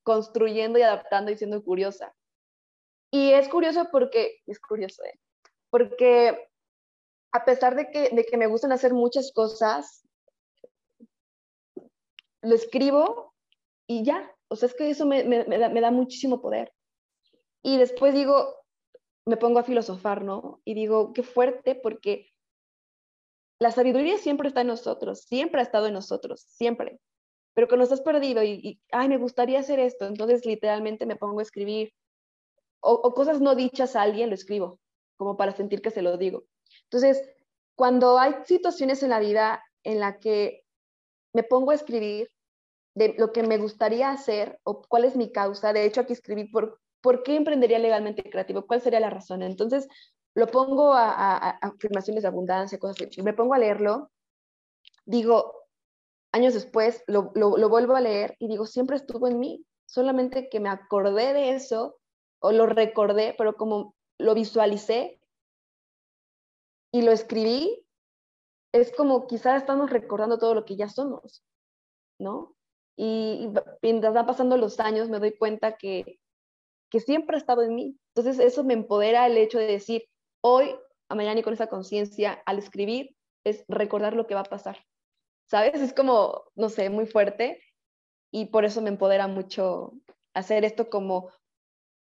[0.03, 2.15] construyendo y adaptando y siendo curiosa.
[3.11, 5.19] Y es curioso porque, es curioso, ¿eh?
[5.69, 6.49] porque
[7.31, 10.07] a pesar de que, de que me gustan hacer muchas cosas,
[12.41, 13.33] lo escribo
[13.87, 14.31] y ya.
[14.47, 16.73] O sea, es que eso me, me, me, da, me da muchísimo poder.
[17.61, 18.55] Y después digo,
[19.25, 20.61] me pongo a filosofar, ¿no?
[20.63, 22.29] Y digo, qué fuerte, porque
[23.59, 26.99] la sabiduría siempre está en nosotros, siempre ha estado en nosotros, siempre
[27.55, 31.39] pero cuando estás perdido y, y, ay, me gustaría hacer esto, entonces literalmente me pongo
[31.39, 31.93] a escribir
[32.85, 34.79] o, cosas no dichas a alguien, lo escribo,
[35.17, 36.43] como para sentir que se lo digo.
[36.83, 37.21] Entonces,
[37.75, 40.63] cuando hay situaciones en la vida en la que
[41.33, 42.29] me pongo a escribir
[42.93, 46.45] de lo que me gustaría hacer o cuál es mi causa, de hecho aquí escribí
[46.45, 49.41] por, por qué emprendería legalmente creativo, cuál sería la razón.
[49.41, 49.87] Entonces,
[50.35, 54.11] lo pongo a, a, a afirmaciones de abundancia, cosas así, me pongo a leerlo,
[55.05, 55.64] digo,
[56.35, 60.67] años después lo, vuelvo a leer y digo, siempre estuvo en mí, solamente que me
[60.67, 61.97] acordé de eso
[62.39, 65.21] o lo recordé, pero como lo visualicé
[66.91, 67.85] y lo escribí,
[68.73, 71.45] es como quizás estamos recordando todo lo que ya somos,
[72.19, 72.53] ¿no?
[72.97, 76.19] Y, y mientras van pasando los años me doy cuenta que,
[76.89, 77.97] que siempre ha estado en mí.
[78.13, 80.03] Entonces eso me empodera el hecho de decir,
[80.41, 80.75] hoy,
[81.09, 83.15] a mañana y con esa conciencia, al escribir,
[83.45, 84.85] es recordar lo que va a pasar.
[85.45, 85.81] ¿Sabes?
[85.81, 87.61] Es como, no sé, muy fuerte
[88.31, 89.93] y por eso me empodera mucho
[90.33, 91.31] hacer esto como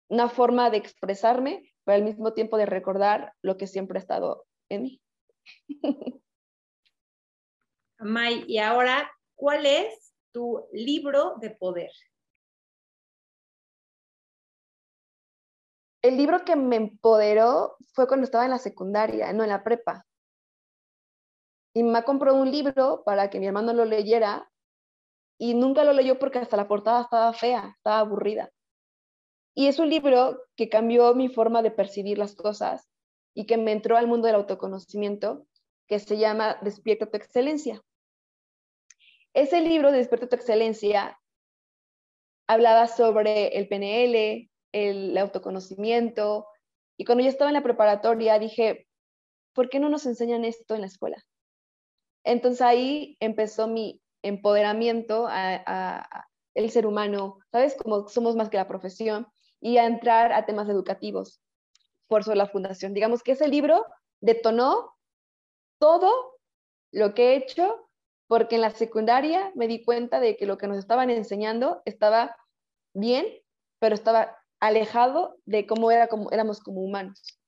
[0.10, 4.46] una forma de expresarme, pero al mismo tiempo de recordar lo que siempre ha estado
[4.70, 5.02] en mí.
[8.00, 11.92] May, y ahora, ¿cuál es tu libro de poder?
[16.02, 20.06] el libro que me empoderó fue cuando estaba en la secundaria, no en la prepa.
[21.74, 24.50] Y me compró un libro para que mi hermano lo leyera
[25.38, 28.52] y nunca lo leyó porque hasta la portada estaba fea, estaba aburrida.
[29.56, 32.88] Y es un libro que cambió mi forma de percibir las cosas
[33.34, 35.48] y que me entró al mundo del autoconocimiento,
[35.88, 37.82] que se llama Despierta tu excelencia.
[39.34, 41.20] Ese libro de Despierta tu excelencia
[42.48, 46.46] hablaba sobre el PNL, el autoconocimiento,
[46.98, 48.88] y cuando yo estaba en la preparatoria dije,
[49.54, 51.18] ¿por qué no nos enseñan esto en la escuela?
[52.24, 57.76] Entonces ahí empezó mi empoderamiento a, el ser humano, ¿sabes?
[57.76, 59.28] Como somos más que la profesión
[59.62, 61.42] y a entrar a temas educativos
[62.12, 62.94] por eso la fundación.
[62.94, 63.86] Digamos que ese libro
[64.20, 64.98] detonó
[65.80, 66.12] todo
[66.92, 67.90] lo que he hecho
[68.28, 72.36] porque en la secundaria me di cuenta de que lo que nos estaban enseñando estaba
[72.94, 73.26] bien,
[73.80, 77.40] pero estaba alejado de cómo era como éramos como humanos.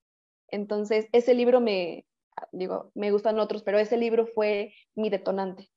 [0.48, 2.06] Entonces, ese libro me
[2.52, 5.70] digo, me gustan otros, pero ese libro fue mi detonante.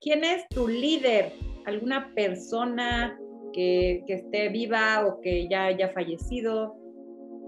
[0.00, 1.32] ¿Quién es tu líder?
[1.66, 3.18] ¿Alguna persona
[3.52, 6.76] que, esté viva o que ya haya fallecido,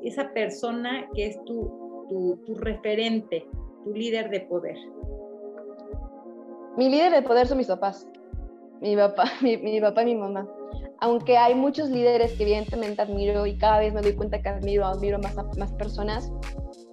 [0.03, 3.47] esa persona que es tu, tu, referente,
[3.85, 4.77] tu líder de poder.
[6.77, 8.09] Mi líder de poder son mis papás,
[8.81, 10.49] mi papá, mi, papá y mi mamá.
[11.03, 14.85] Aunque hay muchos líderes que evidentemente admiro y cada vez me doy cuenta que admiro,
[14.85, 16.31] admiro más a más personas,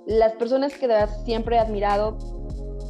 [0.08, 2.18] las personas que de siempre he admirado,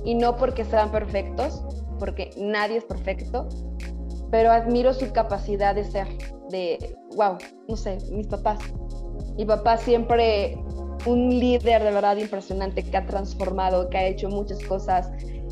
[0.05, 1.61] y no porque sean perfectos,
[1.99, 3.49] porque nadie es perfecto,
[4.31, 6.07] pero admiro su capacidad de ser,
[6.49, 7.37] de, wow,
[7.67, 8.59] no sé, mis papás.
[9.35, 10.57] Mi papá siempre
[11.05, 15.09] un líder de verdad impresionante que ha transformado, que ha hecho muchas cosas,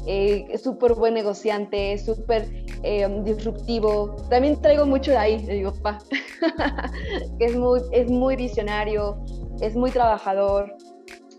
[0.07, 2.47] eh, súper buen negociante, súper
[2.84, 4.16] eh, disruptivo.
[4.30, 5.99] También traigo mucho de ahí, de mi papá,
[7.39, 9.18] es muy, es muy visionario,
[9.61, 10.76] es muy trabajador,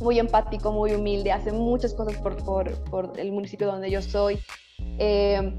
[0.00, 4.38] muy empático, muy humilde, hace muchas cosas por, por, por el municipio donde yo soy.
[4.98, 5.52] Eh,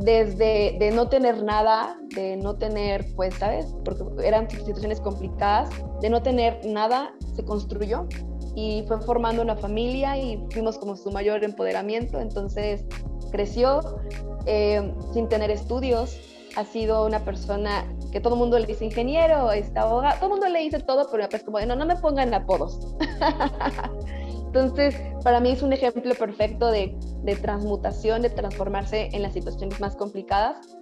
[0.00, 3.66] desde de no tener nada, de no tener, pues, ¿sabes?
[3.84, 5.70] Porque eran situaciones complicadas,
[6.00, 8.08] de no tener nada, se construyó
[8.54, 12.84] y fue formando una familia y fuimos como su mayor empoderamiento, entonces
[13.30, 14.00] creció
[14.46, 16.18] eh, sin tener estudios,
[16.58, 20.32] ha sido una persona que todo el mundo le dice ingeniero, está abogado, todo el
[20.32, 22.96] mundo le dice todo, pero pues como de no, no me pongan apodos.
[24.46, 26.98] Entonces, para mí es un ejemplo perfecto de,
[27.40, 30.78] transmutación, de transformarse en las situaciones más complicadas.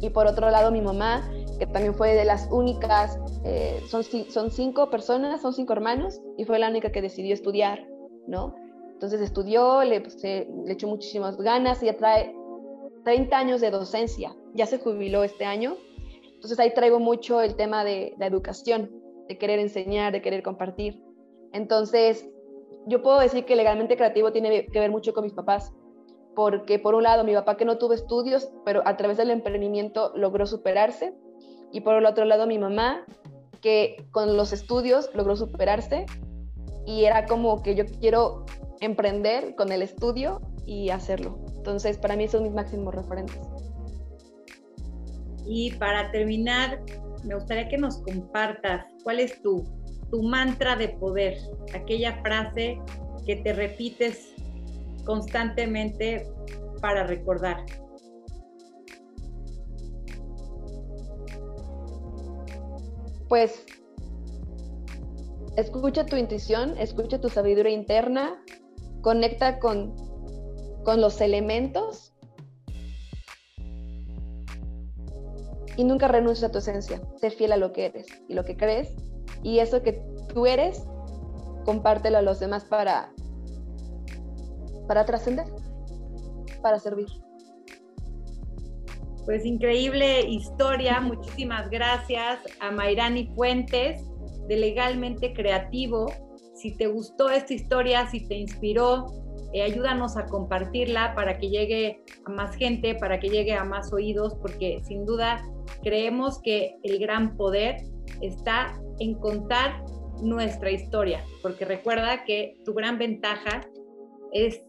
[0.00, 1.28] Y por otro lado, mi mamá,
[1.58, 6.46] que también fue de las únicas, eh, son, son cinco personas, son cinco hermanos, y
[6.46, 7.86] fue la única que decidió estudiar,
[8.26, 8.54] ¿no?
[8.92, 12.34] Entonces estudió, le, pues, le echó muchísimas ganas, ya trae
[13.04, 15.76] 30 años de docencia, ya se jubiló este año.
[16.34, 18.90] Entonces ahí traigo mucho el tema de la educación,
[19.28, 21.02] de querer enseñar, de querer compartir.
[21.52, 22.28] Entonces,
[22.86, 25.72] yo puedo decir que legalmente creativo tiene que ver mucho con mis papás,
[26.34, 30.12] porque por un lado mi papá que no tuvo estudios, pero a través del emprendimiento
[30.16, 31.14] logró superarse,
[31.72, 33.04] y por el otro lado mi mamá
[33.60, 36.04] que con los estudios logró superarse
[36.86, 38.44] y era como que yo quiero
[38.80, 41.38] emprender con el estudio y hacerlo.
[41.64, 43.38] Entonces, para mí son mis máximos referentes.
[45.46, 46.80] Y para terminar,
[47.24, 49.64] me gustaría que nos compartas cuál es tu
[50.14, 51.36] tu mantra de poder,
[51.74, 52.80] aquella frase
[53.26, 54.32] que te repites
[55.04, 56.30] constantemente
[56.80, 57.64] para recordar.
[63.28, 63.64] Pues
[65.56, 68.40] escucha tu intuición, escucha tu sabiduría interna,
[69.00, 69.96] conecta con,
[70.84, 72.12] con los elementos
[75.76, 77.00] y nunca renuncia a tu esencia.
[77.16, 78.94] Sé fiel a lo que eres y lo que crees
[79.42, 80.00] y eso que
[80.32, 80.84] tú eres,
[81.64, 83.12] compártelo a los demás para,
[84.86, 85.46] para trascender,
[86.62, 87.06] para servir.
[89.24, 94.02] Pues increíble historia, muchísimas gracias a Mayrani Fuentes
[94.48, 96.12] de Legalmente Creativo.
[96.54, 99.23] Si te gustó esta historia, si te inspiró,
[99.54, 103.92] eh, ayúdanos a compartirla para que llegue a más gente, para que llegue a más
[103.92, 105.40] oídos, porque sin duda
[105.84, 107.76] creemos que el gran poder
[108.20, 109.84] está en contar
[110.20, 113.60] nuestra historia, porque recuerda que tu gran ventaja
[114.32, 114.60] es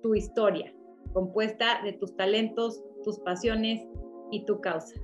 [0.00, 0.72] tu historia,
[1.12, 3.84] compuesta de tus talentos, tus pasiones
[4.30, 4.94] y tu causa.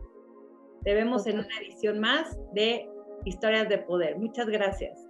[0.84, 2.88] Te vemos en una edición más de
[3.24, 4.16] Historias de Poder.
[4.18, 5.07] Muchas gracias.